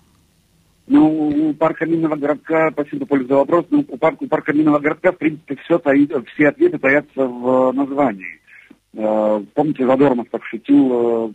Ну, 0.86 1.28
у 1.28 1.54
парка 1.54 1.86
Минного 1.86 2.16
городка, 2.16 2.70
спасибо, 2.72 3.06
Поле, 3.06 3.26
за 3.26 3.36
вопрос. 3.36 3.66
Ну, 3.70 3.84
у 3.88 3.96
парка, 3.96 4.24
у 4.24 4.26
парка 4.26 4.52
Минного 4.52 4.78
городка, 4.78 5.12
в 5.12 5.18
принципе, 5.18 5.56
все, 5.64 5.78
таит, 5.78 6.12
все 6.34 6.48
ответы 6.48 6.78
таятся 6.78 7.26
в 7.26 7.72
названии. 7.72 8.40
Э, 8.94 9.42
помните, 9.54 9.86
Задорнов 9.86 10.28
так 10.30 10.44
шутил, 10.44 10.90
э, 10.92 11.32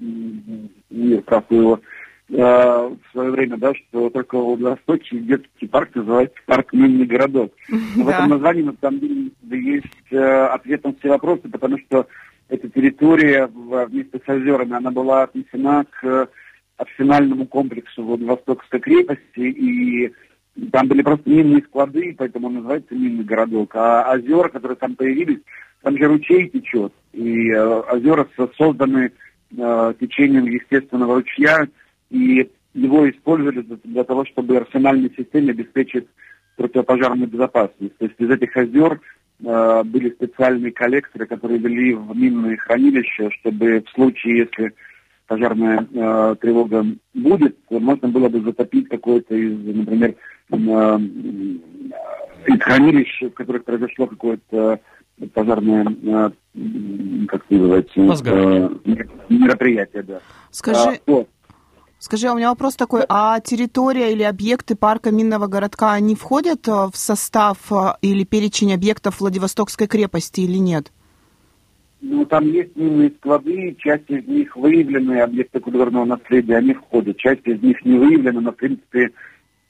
мир 0.91 1.21
прав 1.21 1.45
его 1.49 1.75
Э, 1.75 1.81
в 2.29 2.97
свое 3.11 3.31
время, 3.31 3.57
да, 3.57 3.73
что 3.73 4.09
только 4.09 4.37
в 4.37 4.43
Владивостоке 4.43 5.17
детский 5.19 5.67
парк 5.67 5.95
называется 5.95 6.37
парк 6.45 6.73
Минный 6.73 7.05
городок. 7.05 7.53
Но 7.69 8.03
в 8.03 8.09
этом 8.09 8.29
названии 8.29 8.63
на 8.63 8.75
самом 8.81 8.99
деле 8.99 9.31
есть 9.49 10.11
э, 10.11 10.45
ответ 10.47 10.83
на 10.83 10.93
все 10.95 11.09
вопросы, 11.09 11.47
потому 11.49 11.77
что 11.79 12.07
эта 12.49 12.69
территория 12.69 13.47
вместе 13.47 14.19
с 14.25 14.29
озерами, 14.29 14.73
она 14.73 14.91
была 14.91 15.23
отнесена 15.23 15.85
к 15.89 16.29
арсенальному 16.77 17.45
комплексу 17.45 18.03
Владивостокской 18.03 18.79
крепости, 18.79 19.39
и 19.39 20.13
там 20.71 20.87
были 20.87 21.01
просто 21.01 21.29
минные 21.29 21.63
склады, 21.63 22.15
поэтому 22.17 22.47
он 22.47 22.55
называется 22.55 22.95
минный 22.95 23.23
городок. 23.23 23.71
А 23.75 24.11
озера, 24.13 24.49
которые 24.49 24.75
там 24.75 24.95
появились, 24.95 25.39
там 25.81 25.97
же 25.97 26.05
ручей 26.05 26.49
течет, 26.49 26.93
и 27.13 27.51
э, 27.51 27.81
озера 27.91 28.27
созданы 28.57 29.11
э, 29.51 29.93
течением 29.99 30.45
естественного 30.45 31.15
ручья, 31.15 31.67
и 32.09 32.49
его 32.73 33.09
использовали 33.09 33.65
для 33.83 34.03
того, 34.03 34.25
чтобы 34.25 34.57
арсенальной 34.57 35.11
системе 35.17 35.51
обеспечить 35.51 36.07
противопожарную 36.55 37.27
безопасность. 37.27 37.97
То 37.97 38.05
есть 38.05 38.15
из 38.19 38.29
этих 38.29 38.55
озер 38.55 38.99
э, 39.43 39.83
были 39.83 40.09
специальные 40.11 40.71
коллекторы, 40.71 41.25
которые 41.25 41.59
вели 41.59 41.93
в 41.93 42.15
минные 42.15 42.57
хранилища, 42.57 43.31
чтобы 43.31 43.83
в 43.85 43.89
случае, 43.91 44.39
если 44.39 44.73
пожарная 45.27 45.87
э, 45.91 46.35
тревога 46.39 46.85
будет, 47.13 47.57
можно 47.69 48.07
было 48.07 48.29
бы 48.29 48.41
затопить 48.41 48.89
какое-то 48.89 49.35
из, 49.35 49.75
например, 49.75 50.15
э, 50.51 50.55
из 52.47 52.61
хранилищ, 52.61 53.23
в 53.23 53.31
которых 53.31 53.63
произошло 53.65 54.07
какое-то 54.07 54.79
пожарное, 55.33 55.85
э, 55.85 56.29
как 57.27 57.49
называется, 57.49 57.99
э, 57.99 58.69
мероприятие, 59.29 60.03
да. 60.03 60.19
Скажи, 60.51 60.99
а, 61.07 61.11
вот. 61.11 61.29
Скажи, 61.99 62.27
а 62.27 62.33
у 62.33 62.37
меня 62.37 62.49
вопрос 62.49 62.75
такой, 62.75 63.03
а 63.09 63.39
территория 63.39 64.11
или 64.11 64.21
объекты 64.21 64.75
парка 64.75 65.09
Минного 65.09 65.47
городка, 65.47 65.93
они 65.93 66.15
входят 66.15 66.67
в 66.67 66.91
состав 66.93 67.57
или 68.01 68.23
перечень 68.23 68.73
объектов 68.73 69.19
Владивостокской 69.19 69.87
крепости 69.87 70.41
или 70.41 70.57
нет? 70.57 70.91
Ну, 72.01 72.25
там 72.25 72.45
есть 72.45 72.75
минные 72.75 73.09
склады, 73.17 73.75
часть 73.79 74.09
из 74.09 74.27
них 74.27 74.55
выявлены, 74.55 75.19
объекты 75.19 75.59
культурного 75.59 76.05
наследия, 76.05 76.57
они 76.57 76.75
входят. 76.75 77.17
Часть 77.17 77.47
из 77.47 77.61
них 77.63 77.83
не 77.83 77.97
выявлена, 77.97 78.41
но, 78.41 78.51
в 78.51 78.55
принципе, 78.55 79.11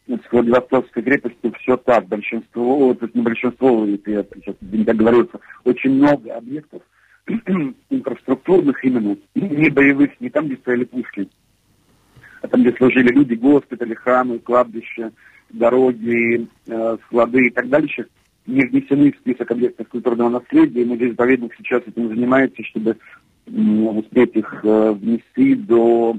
с 0.07 0.31
Владивостокской 0.31 1.03
крепостью 1.03 1.53
все 1.61 1.77
так. 1.77 2.07
Большинство, 2.07 2.93
то 2.93 3.05
есть 3.05 3.15
не 3.15 3.21
большинство, 3.21 3.85
я 3.85 4.25
сейчас 4.35 4.55
не 4.61 4.83
договорился, 4.83 5.39
очень 5.63 5.91
много 5.91 6.35
объектов 6.35 6.81
инфраструктурных 7.89 8.83
именно, 8.83 9.15
не 9.33 9.69
боевых, 9.69 10.19
не 10.19 10.29
там, 10.29 10.47
где 10.47 10.57
стояли 10.57 10.83
пушки, 10.83 11.29
там, 12.41 12.61
где 12.61 12.71
служили 12.73 13.09
люди, 13.09 13.33
госпитали, 13.35 13.93
храмы, 13.93 14.39
кладбища, 14.39 15.11
дороги, 15.49 16.47
э, 16.67 16.97
склады 17.05 17.47
и 17.47 17.49
так 17.49 17.69
дальше– 17.69 18.07
не 18.47 18.61
внесены 18.65 19.11
в 19.11 19.17
список 19.17 19.51
объектов 19.51 19.89
культурного 19.89 20.29
наследия, 20.29 20.81
и 20.81 20.85
музей 20.85 21.09
заповедник 21.09 21.53
сейчас 21.57 21.83
этим 21.85 22.07
занимается, 22.07 22.63
чтобы 22.63 22.97
успеть 23.45 24.35
их 24.35 24.59
э, 24.63 24.91
внести 24.91 25.55
до 25.55 26.17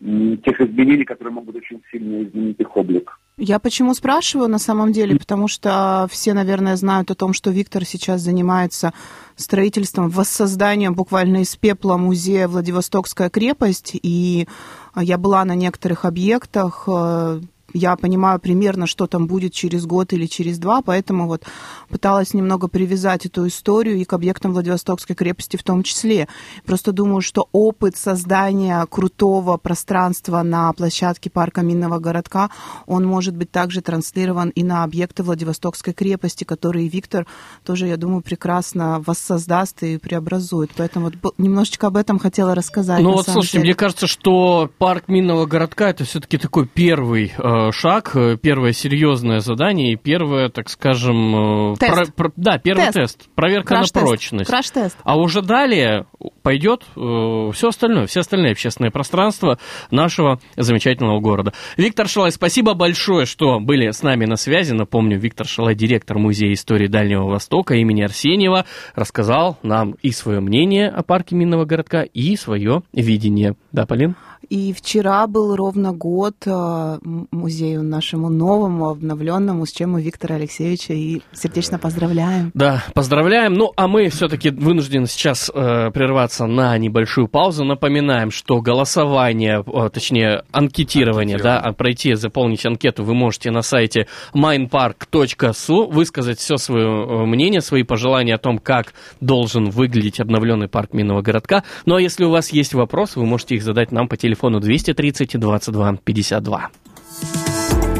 тех 0.00 0.60
изменений, 0.60 1.04
которые 1.04 1.34
могут 1.34 1.56
очень 1.56 1.82
сильно 1.90 2.22
изменить 2.22 2.58
их 2.58 2.76
облик. 2.76 3.18
Я 3.36 3.58
почему 3.58 3.94
спрашиваю 3.94 4.48
на 4.48 4.58
самом 4.58 4.92
деле, 4.92 5.18
потому 5.18 5.48
что 5.48 6.06
все, 6.10 6.34
наверное, 6.34 6.76
знают 6.76 7.10
о 7.10 7.14
том, 7.14 7.32
что 7.32 7.50
Виктор 7.50 7.84
сейчас 7.84 8.20
занимается 8.20 8.92
строительством, 9.36 10.08
воссозданием 10.10 10.94
буквально 10.94 11.38
из 11.38 11.56
пепла 11.56 11.96
музея 11.96 12.48
Владивостокская 12.48 13.30
крепость, 13.30 13.92
и 13.94 14.46
я 14.94 15.18
была 15.18 15.44
на 15.44 15.54
некоторых 15.54 16.04
объектах, 16.04 16.84
э, 16.86 17.40
я 17.72 17.96
понимаю 17.96 18.40
примерно, 18.40 18.86
что 18.86 19.06
там 19.06 19.26
будет 19.26 19.52
через 19.52 19.86
год 19.86 20.12
или 20.12 20.26
через 20.26 20.58
два, 20.58 20.82
поэтому 20.82 21.26
вот 21.26 21.44
пыталась 21.88 22.34
немного 22.34 22.68
привязать 22.68 23.26
эту 23.26 23.46
историю 23.46 23.98
и 23.98 24.04
к 24.04 24.12
объектам 24.12 24.52
Владивостокской 24.52 25.16
крепости 25.16 25.56
в 25.56 25.62
том 25.62 25.82
числе. 25.82 26.28
Просто 26.64 26.92
думаю, 26.92 27.20
что 27.20 27.48
опыт 27.52 27.96
создания 27.96 28.84
крутого 28.86 29.56
пространства 29.56 30.42
на 30.42 30.72
площадке 30.72 31.30
парка 31.30 31.62
Минного 31.62 31.98
городка, 31.98 32.50
он 32.86 33.04
может 33.04 33.36
быть 33.36 33.50
также 33.50 33.80
транслирован 33.80 34.50
и 34.50 34.62
на 34.62 34.84
объекты 34.84 35.22
Владивостокской 35.22 35.92
крепости, 35.92 36.44
которые 36.44 36.88
Виктор 36.88 37.26
тоже, 37.64 37.86
я 37.86 37.96
думаю, 37.96 38.22
прекрасно 38.22 39.02
воссоздаст 39.06 39.82
и 39.82 39.98
преобразует. 39.98 40.70
Поэтому 40.76 41.10
вот 41.22 41.34
немножечко 41.38 41.88
об 41.88 41.96
этом 41.96 42.18
хотела 42.18 42.54
рассказать. 42.54 43.00
Ну 43.00 43.12
вот, 43.12 43.26
слушайте, 43.26 43.58
деле. 43.58 43.64
мне 43.64 43.74
кажется, 43.74 44.06
что 44.06 44.70
парк 44.78 45.08
Минного 45.08 45.46
городка 45.46 45.90
это 45.90 46.04
все-таки 46.04 46.38
такой 46.38 46.66
первый 46.66 47.32
э, 47.36 47.59
шаг, 47.72 48.12
э, 48.14 48.36
первое 48.40 48.72
серьезное 48.72 49.40
задание 49.40 49.92
и 49.92 49.96
первое, 49.96 50.48
так 50.48 50.68
скажем... 50.68 51.72
Э, 51.72 51.76
тест. 51.76 52.14
Про, 52.14 52.24
про, 52.24 52.32
да, 52.36 52.58
первый 52.58 52.86
тест. 52.86 52.94
тест. 52.94 53.28
Проверка 53.34 53.68
Краш 53.68 53.92
на 53.92 54.00
прочность. 54.00 54.50
Краш-тест. 54.50 54.96
А 55.04 55.18
уже 55.18 55.42
далее 55.42 56.06
пойдет 56.42 56.84
э, 56.96 57.50
все 57.52 57.68
остальное, 57.68 58.06
все 58.06 58.20
остальные 58.20 58.52
общественные 58.52 58.90
пространства 58.90 59.58
нашего 59.90 60.40
замечательного 60.56 61.20
города. 61.20 61.52
Виктор 61.76 62.08
Шалай, 62.08 62.32
спасибо 62.32 62.74
большое, 62.74 63.26
что 63.26 63.60
были 63.60 63.90
с 63.90 64.02
нами 64.02 64.24
на 64.24 64.36
связи. 64.36 64.72
Напомню, 64.72 65.18
Виктор 65.18 65.46
Шалай, 65.46 65.74
директор 65.74 66.18
Музея 66.18 66.52
истории 66.52 66.86
Дальнего 66.86 67.24
Востока 67.28 67.74
имени 67.74 68.02
Арсеньева, 68.02 68.64
рассказал 68.94 69.58
нам 69.62 69.96
и 70.02 70.10
свое 70.10 70.40
мнение 70.40 70.88
о 70.88 71.02
парке 71.02 71.34
Минного 71.34 71.64
городка, 71.64 72.02
и 72.02 72.36
свое 72.36 72.82
видение. 72.92 73.56
Да, 73.72 73.86
Полин? 73.86 74.16
И 74.50 74.72
вчера 74.72 75.28
был 75.28 75.54
ровно 75.54 75.92
год 75.92 76.34
э, 76.44 76.98
музею 77.30 77.84
нашему 77.84 78.28
новому, 78.28 78.88
обновленному, 78.88 79.64
с 79.64 79.70
чем 79.70 79.92
мы 79.92 80.02
Виктора 80.02 80.34
Алексеевича 80.34 80.92
и 80.92 81.22
сердечно 81.32 81.78
поздравляем. 81.78 82.50
Да, 82.52 82.82
поздравляем. 82.92 83.54
Ну, 83.54 83.72
а 83.76 83.86
мы 83.86 84.08
все-таки 84.08 84.50
вынуждены 84.50 85.06
сейчас 85.06 85.52
э, 85.54 85.92
прерваться 85.92 86.46
на 86.46 86.76
небольшую 86.78 87.28
паузу. 87.28 87.64
Напоминаем, 87.64 88.32
что 88.32 88.60
голосование, 88.60 89.62
э, 89.64 89.88
точнее, 89.88 90.42
анкетирование, 90.50 91.38
да, 91.38 91.60
а 91.60 91.72
пройти, 91.72 92.14
заполнить 92.14 92.66
анкету 92.66 93.04
вы 93.04 93.14
можете 93.14 93.52
на 93.52 93.62
сайте 93.62 94.08
minepark.su, 94.34 95.92
высказать 95.92 96.40
все 96.40 96.56
свое 96.56 96.88
э, 96.88 97.24
мнение, 97.24 97.60
свои 97.60 97.84
пожелания 97.84 98.34
о 98.34 98.38
том, 98.38 98.58
как 98.58 98.94
должен 99.20 99.70
выглядеть 99.70 100.18
обновленный 100.18 100.66
парк 100.66 100.92
Минного 100.92 101.22
городка. 101.22 101.62
Ну, 101.86 101.94
а 101.94 102.00
если 102.00 102.24
у 102.24 102.30
вас 102.30 102.52
есть 102.52 102.74
вопросы, 102.74 103.20
вы 103.20 103.26
можете 103.26 103.54
их 103.54 103.62
задать 103.62 103.92
нам 103.92 104.08
по 104.08 104.16
телефону 104.16 104.39
телефону 104.40 104.60
230 104.60 105.38
22 105.38 105.96
52. 106.02 106.70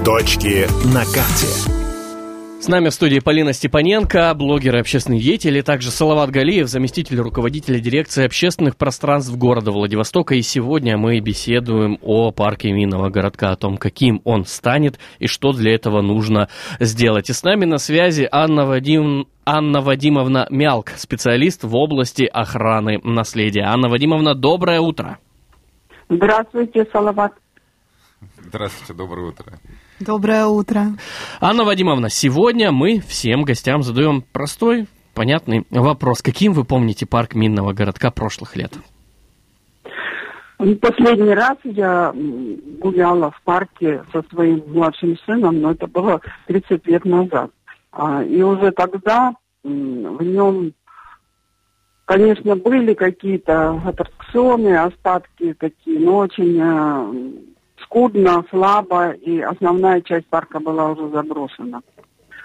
Точки 0.05 0.67
на 0.95 1.05
карте. 1.05 1.47
С 2.61 2.69
нами 2.69 2.89
в 2.89 2.95
студии 2.95 3.19
Полина 3.21 3.53
Степаненко, 3.53 4.35
блогер 4.35 4.77
и 4.77 4.81
общественный 4.81 5.21
деятель, 5.21 5.57
и 5.59 5.63
также 5.63 5.91
Салават 5.91 6.31
Галиев, 6.31 6.69
заместитель 6.69 7.19
руководителя 7.19 7.79
дирекции 7.79 8.25
общественных 8.25 8.77
пространств 8.77 9.35
города 9.37 9.71
Владивостока. 9.71 10.35
И 10.35 10.43
сегодня 10.43 10.97
мы 10.97 11.21
беседуем 11.21 11.99
о 12.03 12.33
парке 12.33 12.73
Минного 12.73 13.11
городка, 13.11 13.51
о 13.51 13.57
том, 13.57 13.77
каким 13.77 14.21
он 14.25 14.45
станет 14.45 14.99
и 15.19 15.27
что 15.27 15.53
для 15.53 15.75
этого 15.75 16.03
нужно 16.03 16.49
сделать. 16.79 17.29
И 17.31 17.35
с 17.35 17.43
нами 17.43 17.67
на 17.67 17.79
связи 17.79 18.27
Анна 18.31 18.65
Вадим... 18.65 19.27
Анна 19.47 19.81
Вадимовна 19.81 20.47
Мялк, 20.51 20.91
специалист 20.97 21.65
в 21.65 21.75
области 21.75 22.23
охраны 22.23 23.01
наследия. 23.03 23.65
Анна 23.65 23.89
Вадимовна, 23.89 24.35
доброе 24.35 24.81
утро. 24.81 25.19
Здравствуйте, 26.11 26.87
Салават. 26.93 27.33
Здравствуйте, 28.41 28.95
доброе 28.95 29.29
утро. 29.29 29.53
Доброе 30.01 30.47
утро. 30.47 30.87
Анна 31.41 31.63
Вадимовна, 31.63 32.11
сегодня 32.11 32.73
мы 32.73 32.99
всем 32.99 33.45
гостям 33.45 33.85
задаем 33.85 34.23
простой, 34.33 34.89
понятный 35.15 35.65
вопрос. 35.71 36.21
Каким 36.21 36.53
вы 36.53 36.65
помните 36.65 37.07
парк 37.07 37.37
Минного 37.37 37.73
городка 37.73 38.11
прошлых 38.11 38.57
лет? 38.57 38.73
Последний 40.59 41.33
раз 41.33 41.57
я 41.63 42.13
гуляла 42.13 43.31
в 43.31 43.41
парке 43.43 44.03
со 44.13 44.25
своим 44.31 44.65
младшим 44.67 45.17
сыном, 45.25 45.61
но 45.61 45.71
это 45.71 45.87
было 45.87 46.21
30 46.49 46.87
лет 46.89 47.05
назад. 47.05 47.53
А, 47.93 48.25
и 48.25 48.43
уже 48.43 48.73
тогда 48.73 49.37
в 49.63 49.69
нем 49.69 50.73
Конечно, 52.11 52.57
были 52.57 52.95
какие-то 52.95 53.81
аттракционы, 54.31 54.77
остатки 54.77 55.55
такие, 55.55 56.01
но 56.01 56.19
очень 56.19 56.59
э, 56.61 57.33
скудно, 57.85 58.45
слабо, 58.51 59.11
и 59.11 59.41
основная 59.41 60.01
часть 60.01 60.27
парка 60.27 60.61
была 60.61 60.91
уже 60.91 61.09
заброшена. 61.11 61.83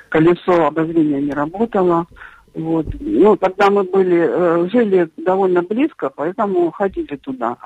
Колесо 0.09 0.65
обозрения 0.65 1.21
не 1.21 1.31
работало. 1.31 2.05
Вот. 2.53 2.87
Ну, 2.99 3.35
тогда 3.35 3.69
мы 3.69 3.83
были, 3.83 4.27
э, 4.27 4.69
жили 4.71 5.09
довольно 5.17 5.61
близко, 5.61 6.09
поэтому 6.09 6.71
ходили 6.71 7.15
туда 7.17 7.57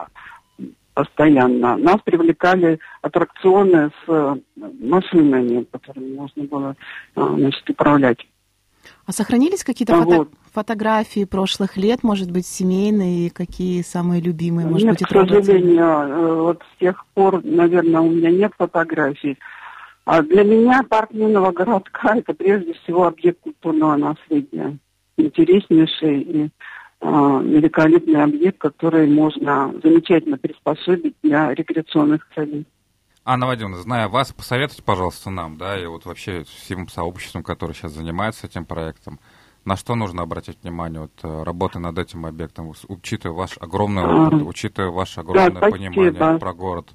постоянно. 0.93 1.77
Нас 1.77 1.97
привлекали 2.03 2.79
аттракционы 3.01 3.89
с 3.89 4.09
э, 4.09 4.35
машинами, 4.81 5.65
которыми 5.71 6.15
можно 6.15 6.43
было 6.43 6.75
значит, 7.15 7.69
управлять. 7.69 8.19
А 9.09 9.11
сохранились 9.11 9.63
какие-то 9.63 9.95
а 9.95 10.03
фото- 10.03 10.17
вот. 10.17 10.29
фотографии 10.53 11.25
прошлых 11.25 11.77
лет, 11.77 12.03
может 12.03 12.29
быть, 12.29 12.45
семейные, 12.45 13.31
какие 13.31 13.81
самые 13.81 14.21
любимые, 14.21 14.67
может 14.67 14.85
нет, 14.85 14.99
быть, 14.99 15.07
к 15.07 15.11
сожалению, 15.11 15.83
э, 15.83 16.41
вот 16.43 16.61
с 16.61 16.79
тех 16.79 17.03
пор, 17.15 17.43
наверное, 17.43 18.01
у 18.01 18.11
меня 18.11 18.29
нет 18.29 18.51
фотографий. 18.55 19.39
А 20.05 20.21
для 20.21 20.43
меня 20.43 20.83
парк 20.87 21.11
Минного 21.11 21.51
городка 21.51 22.17
это 22.17 22.35
прежде 22.35 22.73
всего 22.73 23.07
объект 23.07 23.39
культурного 23.39 23.95
наследия. 23.95 24.77
Интереснейший 25.17 26.21
и 26.21 26.49
а, 27.01 27.41
великолепный 27.41 28.21
объект, 28.21 28.59
который 28.59 29.09
можно 29.09 29.73
замечательно 29.81 30.37
приспособить 30.37 31.15
для 31.23 31.51
рекреационных 31.55 32.27
целей. 32.35 32.67
Анна 33.31 33.45
Вадимовна, 33.45 33.77
зная 33.77 34.07
вас, 34.07 34.33
посоветуйте, 34.33 34.81
пожалуйста, 34.81 35.29
нам, 35.29 35.55
да, 35.55 35.79
и 35.79 35.85
вот 35.85 36.03
вообще 36.05 36.45
всем 36.45 36.87
сообществом, 36.87 37.43
которое 37.43 37.75
сейчас 37.75 37.91
занимается 37.91 38.47
этим 38.47 38.65
проектом, 38.65 39.19
на 39.65 39.75
что 39.77 39.93
нужно 39.93 40.23
обратить 40.23 40.57
внимание 40.63 41.01
вот, 41.01 41.11
э, 41.21 41.43
работы 41.43 41.77
над 41.77 41.99
этим 41.99 42.25
объектом, 42.25 42.73
учитывая 42.87 43.35
ваш 43.35 43.55
огромный 43.59 44.03
опыт, 44.03 44.41
учитывая 44.41 44.89
ваше 44.89 45.19
огромное 45.19 45.61
да, 45.61 45.69
понимание 45.69 46.39
про 46.39 46.53
город, 46.53 46.89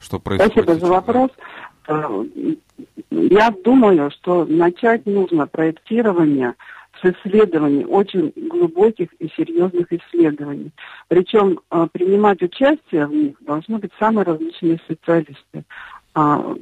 что 0.00 0.18
происходит? 0.18 0.64
Спасибо 0.64 0.84
за 0.84 0.92
вопрос. 0.92 1.30
Э, 1.86 2.24
я 3.10 3.54
думаю, 3.64 4.10
что 4.10 4.46
начать 4.46 5.06
нужно 5.06 5.46
проектирование 5.46 6.54
с 7.00 7.04
исследований, 7.04 7.84
очень 7.84 8.32
глубоких 8.36 9.12
и 9.14 9.28
серьезных 9.36 9.92
исследований. 9.92 10.72
Причем 11.08 11.60
а, 11.70 11.86
принимать 11.86 12.42
участие 12.42 13.06
в 13.06 13.12
них 13.12 13.36
должны 13.40 13.78
быть 13.78 13.92
самые 13.98 14.24
различные 14.24 14.78
специалисты, 14.78 15.64
а, 16.14 16.54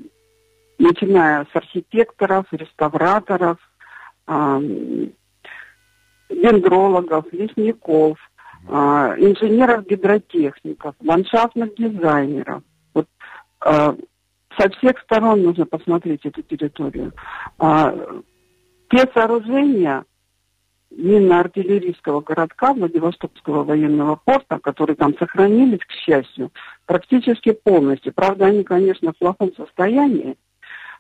начиная 0.78 1.46
с 1.52 1.56
архитекторов, 1.56 2.46
реставраторов, 2.50 3.58
а, 4.26 4.60
дендрологов, 6.28 7.32
лесников, 7.32 8.18
инженеров-гидротехников, 8.68 10.96
ландшафтных 11.00 11.76
дизайнеров. 11.76 12.64
со 13.60 14.68
всех 14.70 14.98
сторон 15.04 15.42
нужно 15.42 15.66
посмотреть 15.66 16.26
эту 16.26 16.42
территорию. 16.42 17.12
Те 18.90 19.08
сооружения, 19.14 20.04
минно-артиллерийского 20.96 22.20
городка 22.20 22.72
Владивостокского 22.72 23.64
военного 23.64 24.18
порта, 24.24 24.58
которые 24.58 24.96
там 24.96 25.16
сохранились, 25.18 25.80
к 25.80 25.92
счастью, 25.92 26.50
практически 26.86 27.52
полностью. 27.52 28.12
Правда, 28.12 28.46
они, 28.46 28.64
конечно, 28.64 29.12
в 29.12 29.18
плохом 29.18 29.52
состоянии, 29.54 30.36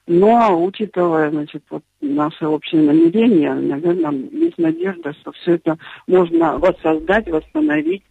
но 0.06 0.62
учитывая, 0.62 1.30
значит, 1.30 1.64
вот 1.70 1.82
наше 2.00 2.46
общее 2.46 2.82
намерение, 2.82 3.54
наверное, 3.54 4.12
есть 4.12 4.58
надежда, 4.58 5.12
что 5.14 5.32
все 5.32 5.54
это 5.54 5.78
можно 6.06 6.58
воссоздать, 6.58 7.28
восстановить. 7.28 8.04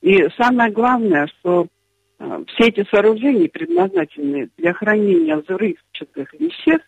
И 0.00 0.28
самое 0.38 0.70
главное, 0.70 1.26
что 1.26 1.66
э, 2.18 2.44
все 2.46 2.68
эти 2.68 2.86
сооружения 2.88 3.48
предназначены 3.48 4.50
для 4.56 4.72
хранения 4.72 5.36
взрывчатых 5.36 6.32
веществ, 6.34 6.86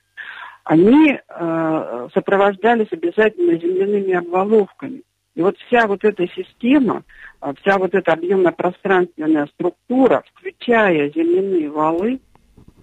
они 0.65 1.19
э, 1.19 2.09
сопровождались 2.15 2.93
обязательно 2.93 3.59
земляными 3.59 4.13
обваловками. 4.13 5.03
И 5.35 5.43
вот 5.43 5.57
вся 5.59 5.87
вот 5.87 6.05
эта 6.05 6.27
система, 6.29 7.03
э, 7.41 7.53
вся 7.61 7.79
вот 7.79 7.95
эта 7.95 8.13
объемно-пространственная 8.13 9.47
структура, 9.47 10.23
включая 10.35 11.11
земляные 11.11 11.69
валы, 11.71 12.21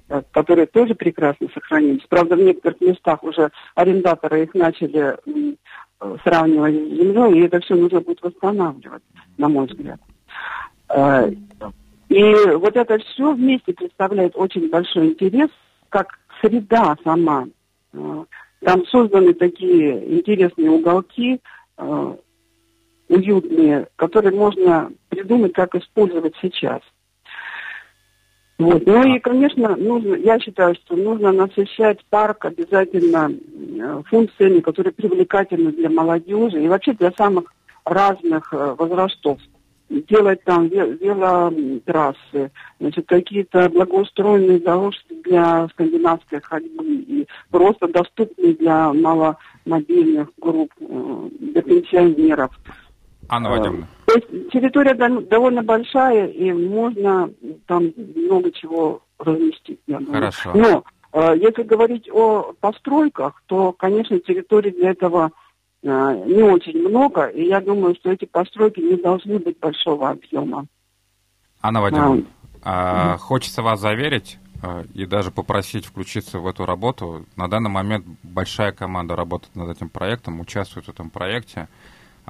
э, 0.10 0.22
которые 0.32 0.65
тоже 0.65 0.96
прекрасно 0.96 1.48
сохранились. 1.54 2.06
Правда, 2.10 2.36
в 2.36 2.39
некоторых 2.39 2.82
местах 2.82 3.24
уже 3.24 3.52
арендаторы 3.76 4.44
их 4.44 4.54
начали 4.56 5.15
э, 5.26 6.18
сравнивать 6.24 6.76
с 6.76 6.98
землей, 6.98 7.39
и 7.39 7.46
это 7.46 7.60
все 7.62 7.76
нужно 7.76 8.02
будет 8.02 8.22
восстанавливать, 8.22 9.04
на 9.38 9.48
мой 9.48 9.68
взгляд. 9.68 10.00
И 12.10 12.34
вот 12.56 12.76
это 12.76 12.98
все 12.98 13.34
вместе 13.34 13.74
представляет 13.74 14.36
очень 14.36 14.70
большой 14.70 15.10
интерес, 15.10 15.50
как 15.89 16.18
среда 16.42 16.98
сама 17.04 17.46
там 17.91 18.86
созданы 18.88 19.34
такие 19.34 20.19
интересные 20.19 20.69
уголки, 20.69 21.39
э, 21.78 22.15
уютные, 23.08 23.88
которые 23.95 24.36
можно 24.36 24.91
придумать, 25.10 25.54
как 25.54 25.75
использовать 25.75 26.36
сейчас. 26.41 26.82
Вот. 28.58 28.86
Ну 28.86 29.15
и, 29.15 29.19
конечно, 29.19 29.75
нужно, 29.78 30.15
я 30.15 30.38
считаю, 30.39 30.75
что 30.75 30.97
нужно 30.97 31.32
насыщать 31.32 32.04
парк 32.10 32.45
обязательно 32.45 33.32
э, 33.32 34.02
функциями, 34.10 34.60
которые 34.60 34.91
привлекательны 34.91 35.71
для 35.71 35.89
молодежи 35.89 36.62
и 36.62 36.67
вообще 36.67 36.93
для 36.93 37.12
самых 37.13 37.54
разных 37.86 38.52
возрастов 38.52 39.39
делать 39.89 40.43
там 40.43 40.67
велотрассы, 40.67 42.52
значит, 42.80 43.08
какие-то 43.08 43.69
благоустроенные 43.69 44.60
дорожки 44.60 45.15
для 45.23 45.67
скандинавской 45.69 46.41
ходьбы 46.41 46.86
и 46.86 47.28
просто 47.49 47.88
доступные 47.88 48.54
для 48.54 48.93
маломобильных 48.93 50.30
групп, 50.38 50.71
э, 50.80 51.30
для 51.39 51.62
пенсионеров. 51.62 52.52
Анна 53.28 53.47
э, 53.47 53.49
Вадимовна. 53.52 53.88
То 54.06 54.15
есть 54.15 54.52
территория 54.52 54.93
довольно 54.93 55.63
большая, 55.63 56.28
и 56.28 56.52
можно 56.52 57.32
там 57.67 57.91
много 58.15 58.52
чего 58.52 59.02
разместить. 59.17 59.80
Хорошо. 60.12 60.52
Но 60.54 60.84
э, 61.13 61.36
если 61.38 61.63
говорить 61.63 62.10
о 62.12 62.54
постройках, 62.60 63.41
то, 63.47 63.71
конечно, 63.73 64.19
территории 64.19 64.71
для 64.71 64.91
этого 64.91 65.32
не 65.82 66.44
очень 66.44 66.80
много, 66.80 67.28
и 67.28 67.46
я 67.46 67.62
думаю, 67.62 67.96
что 67.96 68.12
эти 68.12 68.26
постройки 68.26 68.80
не 68.80 68.98
должны 68.98 69.39
быть 69.39 69.60
большого 69.60 70.10
объема. 70.10 70.65
Анна 71.62 71.82
Вадимовна, 71.82 72.26
а, 72.63 73.13
а, 73.13 73.18
хочется 73.18 73.62
вас 73.62 73.80
заверить 73.80 74.39
а, 74.62 74.84
и 74.94 75.06
даже 75.06 75.32
попросить 75.32 75.86
включиться 75.86 76.39
в 76.39 76.48
эту 76.48 76.65
работу. 76.65 77.26
На 77.36 77.50
данный 77.50 77.70
момент 77.70 78.06
большая 78.24 78.72
команда 78.72 79.15
работает 79.15 79.56
над 79.56 79.70
этим 79.70 79.89
проектом, 79.89 80.39
участвует 80.39 80.88
в 80.88 80.89
этом 80.89 81.10
проекте. 81.10 81.68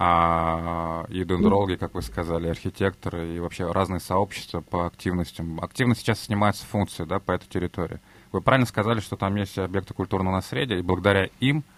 А, 0.01 1.05
и 1.09 1.25
дендрологи, 1.25 1.75
как 1.75 1.93
вы 1.93 2.01
сказали, 2.01 2.47
архитекторы 2.47 3.35
и 3.35 3.39
вообще 3.39 3.69
разные 3.69 3.99
сообщества 3.99 4.61
по 4.61 4.85
активностям. 4.85 5.59
Активно 5.61 5.95
сейчас 5.95 6.21
снимаются 6.21 6.65
функции 6.65 7.03
да, 7.03 7.19
по 7.19 7.33
этой 7.33 7.47
территории. 7.47 7.99
Вы 8.31 8.41
правильно 8.41 8.67
сказали, 8.67 9.01
что 9.01 9.17
там 9.17 9.35
есть 9.35 9.57
объекты 9.57 9.93
культурного 9.93 10.35
наследия, 10.35 10.79
и 10.79 10.83
благодаря 10.83 11.29
им– 11.39 11.63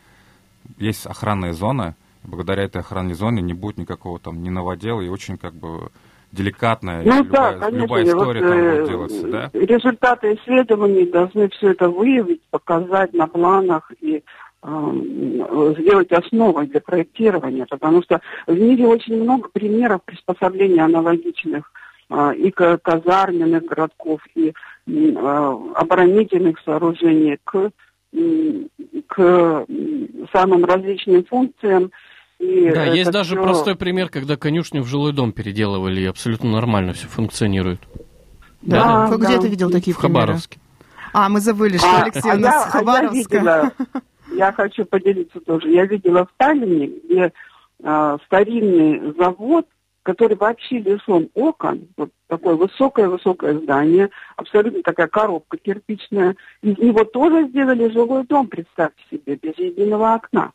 есть 0.77 1.05
охранная 1.05 1.53
зона, 1.53 1.95
благодаря 2.23 2.63
этой 2.63 2.81
охранной 2.81 3.13
зоне 3.13 3.41
не 3.41 3.53
будет 3.53 3.77
никакого 3.77 4.19
там 4.19 4.41
ни 4.41 4.49
новодела, 4.49 5.01
и 5.01 5.09
очень 5.09 5.37
как 5.37 5.53
бы 5.53 5.91
деликатная 6.31 7.03
ну, 7.03 7.23
любая, 7.23 7.53
да, 7.53 7.59
конечно, 7.59 7.77
любая 7.77 8.03
история 8.05 8.41
вот, 8.41 8.49
там 8.49 8.59
будет 8.59 8.79
э, 8.79 8.87
делаться, 8.87 9.27
да? 9.27 9.49
Результаты 9.53 10.33
исследований 10.35 11.05
должны 11.05 11.49
все 11.49 11.71
это 11.71 11.89
выявить, 11.89 12.41
показать 12.49 13.13
на 13.13 13.27
планах 13.27 13.91
и 13.99 14.23
э, 14.63 15.75
сделать 15.79 16.11
основой 16.11 16.67
для 16.67 16.79
проектирования, 16.79 17.65
потому 17.69 18.01
что 18.03 18.21
в 18.47 18.57
мире 18.57 18.87
очень 18.87 19.21
много 19.21 19.49
примеров 19.49 20.03
приспособления 20.05 20.83
аналогичных 20.85 21.71
э, 22.09 22.35
и 22.35 22.51
казарменных 22.51 23.65
городков, 23.65 24.21
и 24.35 24.53
э, 24.87 25.57
оборонительных 25.75 26.59
сооружений 26.63 27.37
к 27.43 27.71
к 29.07 29.65
самым 30.33 30.65
различным 30.65 31.25
функциям. 31.25 31.91
И 32.39 32.71
да, 32.71 32.85
есть 32.85 33.11
даже 33.11 33.35
все... 33.35 33.43
простой 33.43 33.75
пример, 33.75 34.09
когда 34.09 34.35
конюшню 34.35 34.81
в 34.81 34.87
жилой 34.87 35.13
дом 35.13 35.31
переделывали, 35.31 36.01
и 36.01 36.05
абсолютно 36.05 36.51
нормально 36.51 36.93
все 36.93 37.07
функционирует. 37.07 37.79
Да, 38.61 39.07
да. 39.07 39.17
Где 39.17 39.39
ты 39.39 39.47
видел 39.47 39.69
такие 39.69 39.93
в 39.95 39.99
примеры? 39.99 40.21
Хабаровске. 40.21 40.59
А, 41.13 41.29
мы 41.29 41.39
забыли, 41.39 41.77
что 41.77 41.87
а, 41.87 42.03
Алексей 42.03 42.31
а 42.31 42.35
у 42.35 42.39
нас 42.39 42.65
я, 42.65 42.71
Хабаровска. 42.71 43.39
А 43.39 43.43
я, 43.43 43.61
видела, 43.61 43.71
я 44.35 44.51
хочу 44.53 44.85
поделиться 44.85 45.39
тоже. 45.41 45.69
Я 45.69 45.85
видела 45.85 46.25
в 46.25 46.29
Таллине, 46.37 46.87
где 46.87 47.33
а, 47.83 48.17
старинный 48.25 49.13
завод 49.17 49.67
который 50.03 50.35
вообще 50.35 50.79
лишен 50.79 51.29
окон, 51.33 51.87
вот 51.97 52.09
такое 52.27 52.55
высокое-высокое 52.55 53.59
здание, 53.59 54.09
абсолютно 54.35 54.81
такая 54.83 55.07
коробка 55.07 55.57
кирпичная. 55.57 56.35
Из 56.61 56.77
него 56.77 57.03
тоже 57.03 57.47
сделали 57.49 57.91
жилой 57.91 58.25
дом, 58.25 58.47
представьте 58.47 59.01
себе, 59.09 59.35
без 59.35 59.57
единого 59.57 60.13
окна. 60.13 60.51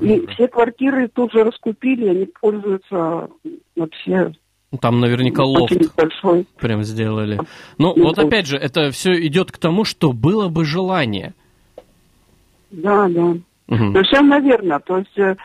И 0.00 0.26
все 0.28 0.48
квартиры 0.48 1.08
тут 1.08 1.32
же 1.32 1.44
раскупили, 1.44 2.08
они 2.08 2.26
пользуются 2.26 3.28
вообще 3.76 4.32
там 4.80 5.00
наверняка 5.00 5.44
лофт 5.44 5.72
большой. 5.96 6.46
прям 6.58 6.82
сделали. 6.82 7.38
Но 7.78 7.94
ну, 7.94 8.04
вот 8.04 8.18
опять 8.18 8.46
же, 8.46 8.58
это 8.58 8.90
все 8.90 9.14
идет 9.26 9.52
к 9.52 9.58
тому, 9.58 9.84
что 9.84 10.12
было 10.12 10.48
бы 10.48 10.64
желание. 10.64 11.34
Да, 12.70 13.08
да. 13.08 13.22
Угу. 13.68 13.92
Совершенно 13.92 14.40
верно. 14.40 14.80
То 14.80 14.98
есть 14.98 15.18
э, 15.18 15.36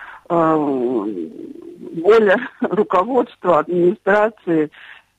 воля 2.01 2.37
руководства, 2.61 3.59
администрации 3.59 4.69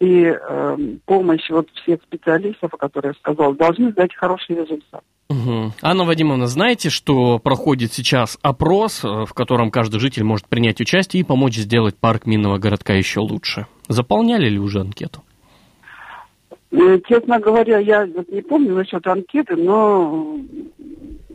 и 0.01 0.25
э, 0.25 0.77
помощь 1.05 1.49
вот 1.51 1.69
всех 1.83 2.01
специалистов, 2.03 2.75
о 2.75 2.77
которых 2.77 3.15
я 3.15 3.21
сказал, 3.21 3.55
должны 3.55 3.93
дать 3.93 4.15
хороший 4.15 4.57
результат. 4.57 5.03
Угу. 5.29 5.73
Анна 5.81 6.05
Вадимовна, 6.05 6.47
знаете, 6.47 6.91
что 6.91 7.39
проходит 7.39 7.93
сейчас 7.93 8.39
опрос, 8.43 9.05
э, 9.05 9.25
в 9.25 9.33
котором 9.33 9.71
каждый 9.71 10.01
житель 10.01 10.25
может 10.25 10.47
принять 10.49 10.81
участие 10.81 11.21
и 11.21 11.25
помочь 11.25 11.57
сделать 11.57 11.97
парк 11.97 12.27
минного 12.27 12.59
городка 12.59 12.95
еще 12.95 13.21
лучше? 13.21 13.67
Заполняли 13.89 14.49
ли 14.49 14.59
уже 14.59 14.81
анкету? 14.81 15.23
Честно 17.07 17.39
говоря, 17.39 17.79
я 17.79 18.07
не 18.07 18.41
помню 18.41 18.75
насчет 18.75 19.07
анкеты, 19.07 19.57
но 19.57 20.39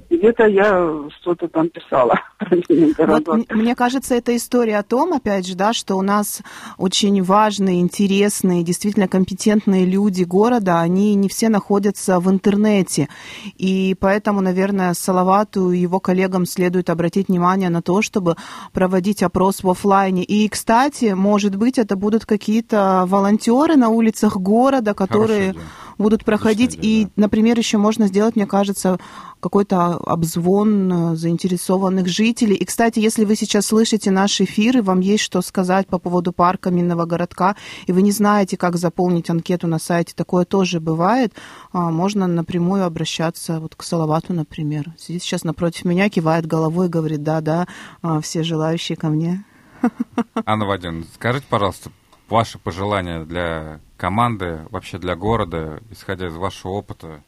где-то 0.10 0.46
я 0.46 1.10
что-то 1.20 1.48
там 1.48 1.70
писала. 1.70 2.20
Вот, 2.98 3.28
мне 3.52 3.76
кажется, 3.76 4.16
это 4.16 4.36
история 4.36 4.78
о 4.78 4.84
том, 4.84 5.14
опять 5.14 5.48
же, 5.48 5.56
да, 5.56 5.74
что 5.74 5.96
у 5.96 6.02
нас 6.02 6.42
очень 6.78 7.24
важные, 7.24 7.82
интересные, 7.82 8.64
действительно 8.64 9.08
компетентные 9.08 9.86
люди 9.86 10.24
города, 10.24 10.80
они 10.82 11.16
не 11.16 11.30
все 11.30 11.50
находятся 11.50 12.20
в 12.20 12.30
интернете. 12.30 13.10
И 13.58 13.96
поэтому, 14.00 14.42
наверное, 14.42 14.94
Салавату 14.94 15.72
и 15.72 15.80
его 15.80 16.00
коллегам 16.00 16.46
следует 16.46 16.90
обратить 16.90 17.28
внимание 17.28 17.70
на 17.70 17.82
то, 17.82 18.02
чтобы 18.02 18.36
проводить 18.72 19.24
опрос 19.24 19.64
в 19.64 19.70
офлайне. 19.70 20.24
И, 20.24 20.48
кстати, 20.48 21.14
может 21.14 21.56
быть, 21.56 21.78
это 21.78 21.96
будут 21.96 22.26
какие-то 22.26 23.06
волонтеры 23.08 23.76
на 23.76 23.90
улицах 23.90 24.38
города, 24.38 24.94
которые 24.94 25.56
будут 25.98 26.24
проходить. 26.24 26.78
И, 26.82 27.08
например, 27.16 27.58
еще 27.58 27.78
можно 27.78 28.08
сделать, 28.08 28.36
мне 28.36 28.46
кажется, 28.46 29.00
какой-то 29.48 29.94
обзвон 29.94 30.92
э, 30.92 31.16
заинтересованных 31.16 32.08
жителей. 32.08 32.56
И, 32.56 32.66
кстати, 32.66 33.00
если 33.00 33.24
вы 33.24 33.38
сейчас 33.38 33.68
слышите 33.68 34.12
наш 34.12 34.42
эфир, 34.42 34.80
и 34.80 34.82
вам 34.82 35.00
есть 35.00 35.24
что 35.24 35.42
сказать 35.42 35.88
по 35.88 36.00
поводу 36.00 36.34
парка 36.34 36.70
Минного 36.70 37.06
городка, 37.06 37.56
и 37.86 37.94
вы 37.94 38.02
не 38.02 38.12
знаете, 38.12 38.58
как 38.58 38.76
заполнить 38.76 39.30
анкету 39.30 39.68
на 39.68 39.80
сайте, 39.80 40.14
такое 40.14 40.44
тоже 40.44 40.82
бывает, 40.82 41.34
а, 41.72 41.92
можно 41.92 42.28
напрямую 42.28 42.84
обращаться 42.84 43.62
вот 43.62 43.74
к 43.76 43.84
Салавату, 43.84 44.34
например. 44.34 44.94
Сидит 44.98 45.24
сейчас 45.24 45.46
напротив 45.46 45.86
меня, 45.86 46.10
кивает 46.10 46.46
головой, 46.46 46.90
говорит, 46.90 47.24
да-да, 47.24 47.68
а, 48.02 48.20
все 48.20 48.44
желающие 48.44 48.98
ко 48.98 49.08
мне. 49.08 49.46
Анна 50.46 50.66
Вадимовна, 50.66 51.06
скажите, 51.14 51.46
пожалуйста, 51.50 51.90
ваши 52.28 52.60
пожелания 52.60 53.24
для 53.24 53.80
команды, 53.96 54.68
вообще 54.72 54.98
для 54.98 55.16
города, 55.16 55.82
исходя 55.90 56.28
из 56.28 56.36
вашего 56.36 56.74
опыта. 56.74 57.24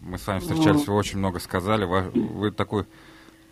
Мы 0.00 0.18
с 0.18 0.26
вами 0.26 0.40
встречались, 0.40 0.86
вы 0.86 0.94
очень 0.94 1.18
много 1.18 1.40
сказали. 1.40 1.84
Вы, 1.84 2.50
такой 2.52 2.86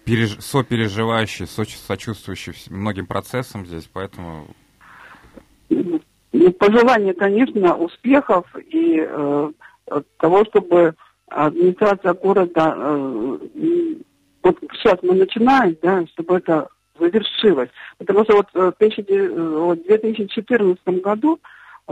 переж... 0.05 0.39
сопереживающий, 0.41 1.47
со... 1.47 1.65
сочувствующий 1.65 2.55
многим 2.71 3.07
процессам 3.07 3.67
здесь, 3.67 3.89
поэтому... 3.93 4.47
Ну, 5.69 6.01
пожелания, 6.53 7.15
конечно, 7.15 7.77
успехов 7.77 8.47
и 8.57 9.01
э, 9.01 9.51
того, 10.19 10.45
чтобы 10.45 10.95
администрация 11.29 12.15
города, 12.15 12.75
э, 12.77 13.39
вот 14.43 14.59
сейчас 14.73 14.99
мы 15.03 15.15
начинаем, 15.15 15.77
да, 15.83 16.07
чтобы 16.07 16.37
это 16.37 16.69
завершилось. 16.99 17.71
Потому 17.99 18.25
что 18.25 18.37
вот 18.37 18.49
в 18.55 18.75
2014 18.79 20.87
году 21.03 21.41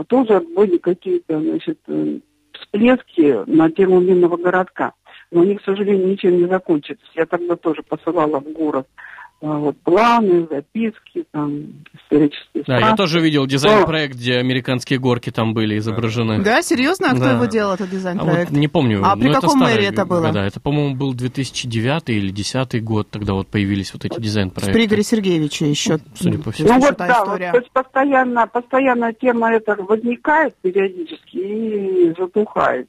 тоже 0.07 0.39
были 0.39 0.77
какие-то, 0.77 1.41
значит, 1.41 1.79
э, 1.87 2.19
всплески 2.59 3.49
на 3.49 3.71
тему 3.71 3.99
минного 3.99 4.37
городка. 4.37 4.93
Но 5.31 5.41
они, 5.41 5.55
к 5.55 5.63
сожалению, 5.63 6.07
ничем 6.07 6.37
не 6.37 6.47
закончились. 6.47 6.99
Я 7.15 7.25
тогда 7.25 7.55
тоже 7.55 7.83
посылала 7.83 8.39
в 8.39 8.51
город 8.51 8.87
вот 9.45 9.77
планы, 9.81 10.47
записки, 10.49 11.25
там, 11.31 11.65
исторические 11.93 12.63
Да, 12.65 12.79
я 12.79 12.95
тоже 12.95 13.19
видел 13.19 13.45
дизайн-проект, 13.45 14.15
где 14.15 14.37
американские 14.37 14.97
горки 14.97 15.29
там 15.29 15.53
были 15.53 15.77
изображены. 15.77 16.43
Да, 16.43 16.61
серьезно? 16.63 17.11
А 17.11 17.15
кто 17.15 17.25
да. 17.25 17.31
его 17.33 17.45
делал, 17.45 17.73
этот 17.73 17.89
дизайн-проект? 17.91 18.49
А 18.49 18.51
вот 18.51 18.57
не 18.57 18.67
помню. 18.67 19.01
А 19.03 19.15
при 19.15 19.31
каком 19.31 19.59
мэре 19.59 19.85
это 19.85 20.05
было? 20.05 20.31
Да, 20.31 20.45
это, 20.45 20.59
по-моему, 20.59 20.95
был 20.95 21.13
2009 21.13 22.09
или 22.09 22.31
2010 22.31 22.83
год, 22.83 23.09
тогда 23.11 23.33
вот 23.33 23.47
появились 23.47 23.93
вот 23.93 24.05
эти 24.05 24.19
дизайн-проекты. 24.19 24.73
При 24.73 24.85
Игоре 24.85 25.03
Сергеевиче 25.03 25.69
еще, 25.69 25.99
судя 26.15 26.39
по 26.39 26.51
всему. 26.51 26.69
Ну 26.69 26.79
вот, 26.79 26.97
да, 26.97 27.07
история. 27.07 27.45
вот, 27.45 27.51
то 27.51 27.57
есть 27.59 27.71
постоянно, 27.71 28.47
постоянно 28.47 29.13
тема 29.13 29.53
эта 29.53 29.75
возникает 29.75 30.55
периодически 30.61 31.37
и 31.37 32.15
затухает 32.17 32.87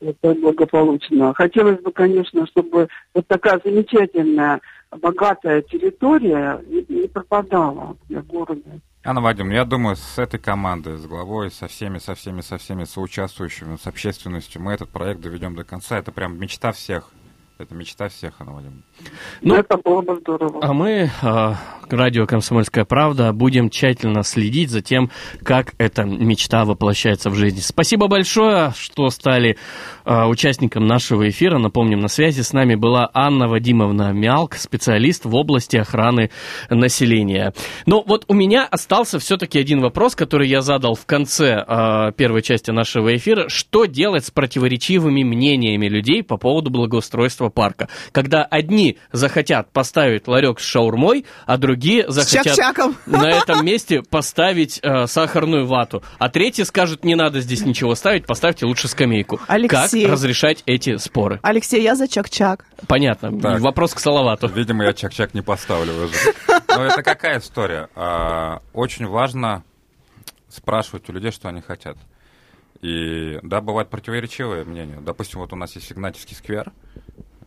это 0.00 0.34
благополучно. 0.34 1.32
Хотелось 1.34 1.80
бы, 1.80 1.92
конечно, 1.92 2.46
чтобы 2.46 2.88
вот 3.14 3.26
такая 3.26 3.60
замечательная 3.64 4.60
богатая 4.90 5.62
территория 5.62 6.60
не 6.68 7.08
пропадала 7.08 7.96
для 8.08 8.22
города. 8.22 8.80
Анна 9.04 9.20
Вадим, 9.20 9.50
я 9.50 9.64
думаю, 9.64 9.94
с 9.94 10.18
этой 10.18 10.40
командой, 10.40 10.96
с 10.96 11.06
главой, 11.06 11.50
со 11.50 11.68
всеми, 11.68 11.98
со 11.98 12.14
всеми, 12.14 12.40
со 12.40 12.58
всеми 12.58 12.84
соучаствующими, 12.84 13.76
с 13.76 13.86
общественностью 13.86 14.60
мы 14.60 14.72
этот 14.72 14.90
проект 14.90 15.20
доведем 15.20 15.54
до 15.54 15.62
конца. 15.62 15.96
Это 15.96 16.10
прям 16.10 16.38
мечта 16.38 16.72
всех. 16.72 17.10
Это 17.58 17.74
мечта 17.74 18.08
всех, 18.08 18.34
Анна 18.38 18.52
Вадимовна. 18.52 18.82
Ну, 19.40 19.54
это 19.54 19.78
было 19.78 20.02
бы 20.02 20.16
здорово. 20.16 20.58
А 20.60 20.74
мы, 20.74 21.10
а, 21.22 21.56
радио 21.88 22.26
«Комсомольская 22.26 22.84
правда», 22.84 23.32
будем 23.32 23.70
тщательно 23.70 24.24
следить 24.24 24.68
за 24.68 24.82
тем, 24.82 25.10
как 25.42 25.72
эта 25.78 26.04
мечта 26.04 26.66
воплощается 26.66 27.30
в 27.30 27.34
жизни. 27.34 27.60
Спасибо 27.60 28.08
большое, 28.08 28.74
что 28.76 29.08
стали 29.08 29.56
а, 30.04 30.28
участником 30.28 30.86
нашего 30.86 31.30
эфира. 31.30 31.56
Напомним, 31.56 32.00
на 32.00 32.08
связи 32.08 32.42
с 32.42 32.52
нами 32.52 32.74
была 32.74 33.10
Анна 33.14 33.48
Вадимовна 33.48 34.12
Мялк, 34.12 34.56
специалист 34.56 35.24
в 35.24 35.34
области 35.34 35.78
охраны 35.78 36.30
населения. 36.68 37.54
Но 37.86 38.04
вот 38.06 38.26
у 38.28 38.34
меня 38.34 38.66
остался 38.70 39.18
все-таки 39.18 39.58
один 39.58 39.80
вопрос, 39.80 40.14
который 40.14 40.46
я 40.46 40.60
задал 40.60 40.94
в 40.94 41.06
конце 41.06 41.64
а, 41.66 42.12
первой 42.12 42.42
части 42.42 42.70
нашего 42.70 43.16
эфира. 43.16 43.48
Что 43.48 43.86
делать 43.86 44.26
с 44.26 44.30
противоречивыми 44.30 45.22
мнениями 45.22 45.88
людей 45.88 46.22
по 46.22 46.36
поводу 46.36 46.68
благоустройства 46.68 47.45
Центрального 47.46 47.50
парка, 47.50 47.88
когда 48.12 48.44
одни 48.44 48.98
захотят 49.12 49.70
поставить 49.72 50.28
ларек 50.28 50.60
с 50.60 50.64
шаурмой, 50.64 51.26
а 51.46 51.56
другие 51.56 52.04
захотят 52.08 52.56
на 53.06 53.28
этом 53.28 53.64
месте 53.64 54.02
поставить 54.02 54.80
э, 54.82 55.06
сахарную 55.06 55.66
вату, 55.66 56.02
а 56.18 56.28
третьи 56.28 56.62
скажут, 56.64 57.04
не 57.04 57.14
надо 57.14 57.40
здесь 57.40 57.64
ничего 57.64 57.94
ставить, 57.94 58.26
поставьте 58.26 58.66
лучше 58.66 58.88
скамейку. 58.88 59.40
Алексей. 59.46 60.04
Как 60.04 60.12
разрешать 60.12 60.62
эти 60.66 60.96
споры? 60.96 61.40
Алексей, 61.42 61.82
я 61.82 61.94
за 61.94 62.08
чак-чак. 62.08 62.64
Понятно. 62.86 63.38
Так. 63.40 63.60
Вопрос 63.60 63.94
к 63.94 64.00
Салавату. 64.00 64.48
Видимо, 64.48 64.84
я 64.84 64.92
чак-чак 64.92 65.34
не 65.34 65.42
поставлю 65.42 65.92
уже. 66.04 66.34
Но 66.68 66.84
это 66.84 67.02
какая 67.02 67.38
история? 67.38 67.88
А, 67.94 68.60
очень 68.72 69.06
важно 69.06 69.62
спрашивать 70.48 71.08
у 71.08 71.12
людей, 71.12 71.30
что 71.30 71.48
они 71.48 71.60
хотят. 71.60 71.96
И 72.82 73.38
да, 73.42 73.60
бывают 73.60 73.88
противоречивые 73.88 74.64
мнения. 74.64 74.98
Допустим, 75.00 75.40
вот 75.40 75.52
у 75.52 75.56
нас 75.56 75.74
есть 75.74 75.90
Игнатьевский 75.92 76.36
сквер, 76.36 76.72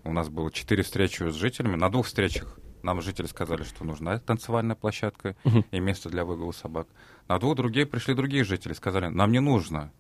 у 0.04 0.12
нас 0.12 0.30
было 0.30 0.52
четыре 0.52 0.84
встречи 0.84 1.24
с 1.24 1.36
жителями. 1.36 1.76
На 1.76 1.90
двух 1.90 2.08
встречах 2.08 2.60
нам 2.84 3.02
жители 3.02 3.28
сказали, 3.28 3.64
что 3.64 3.84
нужна 3.84 4.20
танцевальная 4.20 4.76
площадка 4.76 5.36
uh-huh. 5.44 5.66
и 5.72 5.80
место 5.80 6.10
для 6.10 6.26
выгула 6.26 6.52
собак. 6.52 6.88
На 7.28 7.40
двух 7.40 7.56
другие 7.56 7.86
пришли 7.86 8.14
другие 8.14 8.44
жители, 8.44 8.74
сказали, 8.74 9.08
нам 9.08 9.32
не 9.32 9.40
нужно 9.40 9.92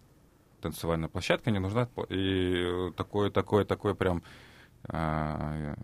танцевальная 0.62 1.10
площадка, 1.10 1.52
не 1.52 1.60
нужна. 1.60 1.88
И 2.10 2.92
такое, 2.96 3.30
такое, 3.30 3.66
такое 3.66 3.94
прям 3.94 4.24
а, 4.88 5.76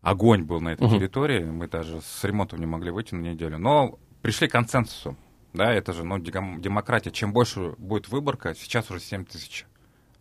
огонь 0.00 0.44
был 0.44 0.60
на 0.60 0.70
этой 0.70 0.86
uh-huh. 0.86 0.98
территории. 0.98 1.44
Мы 1.44 1.68
даже 1.68 2.00
с 2.00 2.24
ремонтом 2.24 2.60
не 2.60 2.66
могли 2.66 2.90
выйти 2.90 3.14
на 3.14 3.22
неделю. 3.22 3.58
Но 3.58 3.98
пришли 4.22 4.48
к 4.48 4.52
консенсусу. 4.52 5.16
Да, 5.52 5.72
это 5.72 5.92
же 5.92 6.04
ну, 6.04 6.18
демократия. 6.18 7.10
Чем 7.10 7.32
больше 7.32 7.74
будет 7.78 8.08
выборка, 8.08 8.54
сейчас 8.54 8.90
уже 8.90 9.00
7 9.00 9.24
тысяч 9.26 9.66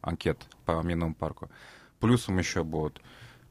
анкет 0.02 0.46
по 0.66 0.82
минному 0.82 1.16
парку 1.16 1.50
плюсом 2.02 2.38
еще 2.38 2.64
будут. 2.64 3.02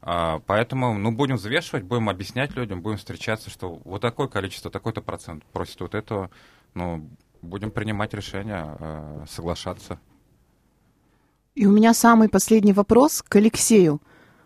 А, 0.01 0.39
поэтому, 0.45 0.97
ну, 0.97 1.11
будем 1.11 1.35
взвешивать, 1.35 1.83
будем 1.83 2.09
объяснять 2.09 2.55
людям, 2.55 2.81
будем 2.81 2.97
встречаться, 2.97 3.49
что 3.49 3.79
вот 3.83 4.01
такое 4.01 4.27
количество, 4.27 4.69
такой-то 4.69 5.01
процент 5.01 5.43
просит 5.53 5.79
вот 5.81 5.95
этого, 5.95 6.29
ну, 6.73 7.07
будем 7.41 7.71
принимать 7.71 8.13
решения, 8.13 8.75
а, 8.79 9.25
соглашаться. 9.29 9.99
И 11.55 11.65
у 11.65 11.71
меня 11.71 11.93
самый 11.93 12.29
последний 12.29 12.73
вопрос 12.73 13.21
к 13.21 13.35
Алексею. 13.35 14.01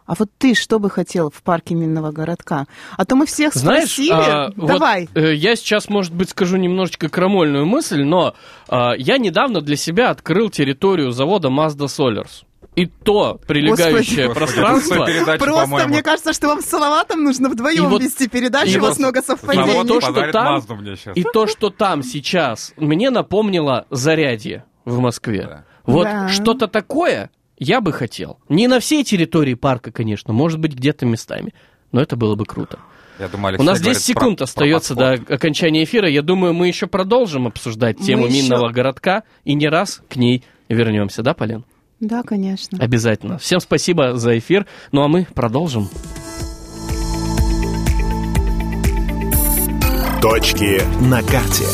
А 0.05 0.13
вот 0.19 0.29
ты 0.37 0.53
что 0.53 0.79
бы 0.79 0.89
хотел 0.89 1.31
в 1.31 1.41
парке 1.41 1.73
Минного 1.73 2.11
городка? 2.11 2.67
А 2.95 3.05
то 3.05 3.15
мы 3.15 3.25
всех 3.25 3.53
Знаешь, 3.55 3.91
спросили. 3.91 4.11
А, 4.11 4.51
Давай. 4.55 5.09
Вот, 5.13 5.23
э, 5.23 5.35
я 5.35 5.55
сейчас, 5.55 5.89
может 5.89 6.13
быть, 6.13 6.29
скажу 6.29 6.57
немножечко 6.57 7.09
крамольную 7.09 7.65
мысль, 7.65 8.03
но 8.03 8.35
а, 8.67 8.93
я 8.97 9.17
недавно 9.17 9.61
для 9.61 9.75
себя 9.75 10.11
открыл 10.11 10.49
территорию 10.49 11.11
завода 11.11 11.47
Mazda 11.47 11.85
Solars 11.85 12.43
и 12.75 12.85
то 12.85 13.39
прилегающее 13.47 14.27
Господи. 14.27 14.33
пространство. 14.33 15.37
Просто 15.37 15.87
мне 15.87 16.03
кажется, 16.03 16.33
что 16.33 16.47
вам 16.47 16.61
с 16.61 16.65
Салаватом 16.65 17.23
нужно 17.23 17.49
вдвоем 17.49 17.89
вот, 17.89 18.01
вести 18.01 18.27
передачу, 18.27 18.79
у 18.79 18.81
вас 18.81 18.99
много 18.99 19.21
совпадений. 19.21 19.83
И 19.83 19.87
то, 19.87 20.01
что 20.01 20.31
там, 20.31 20.63
и 21.15 21.23
то, 21.23 21.47
что 21.47 21.69
там 21.69 22.03
сейчас, 22.03 22.73
мне 22.77 23.09
напомнило 23.09 23.85
зарядье 23.89 24.65
в 24.83 24.99
Москве. 24.99 25.43
Да. 25.43 25.65
Вот 25.85 26.03
да. 26.05 26.27
что-то 26.29 26.67
такое 26.67 27.29
я 27.57 27.81
бы 27.81 27.93
хотел. 27.93 28.39
Не 28.49 28.67
на 28.67 28.79
всей 28.79 29.03
территории 29.03 29.53
парка, 29.53 29.91
конечно, 29.91 30.33
может 30.33 30.59
быть, 30.59 30.73
где-то 30.73 31.05
местами. 31.05 31.53
Но 31.91 32.01
это 32.01 32.15
было 32.17 32.35
бы 32.35 32.45
круто. 32.45 32.79
Я 33.19 33.29
думаю, 33.29 33.57
У 33.59 33.63
нас 33.63 33.79
10 33.79 34.01
секунд 34.01 34.39
про, 34.39 34.43
остается 34.43 34.93
про 34.93 35.17
до 35.17 35.35
окончания 35.35 35.85
эфира. 35.85 36.09
Я 36.09 36.21
думаю, 36.21 36.53
мы 36.53 36.67
еще 36.67 36.87
продолжим 36.87 37.47
обсуждать 37.47 37.99
тему 37.99 38.23
мы 38.23 38.29
минного 38.29 38.65
еще... 38.65 38.73
городка 38.73 39.23
и 39.45 39.53
не 39.53 39.69
раз 39.69 40.01
к 40.09 40.17
ней 40.17 40.43
вернемся, 40.67 41.23
да, 41.23 41.33
Полин? 41.33 41.63
Да, 42.05 42.21
конечно. 42.21 42.77
Обязательно. 42.79 43.39
Всем 43.39 43.59
спасибо 43.59 44.15
за 44.15 44.37
эфир. 44.37 44.67
Ну 44.91 45.01
а 45.01 45.07
мы 45.07 45.25
продолжим. 45.33 45.89
Точки 50.21 50.81
на 51.03 51.23
карте. 51.23 51.65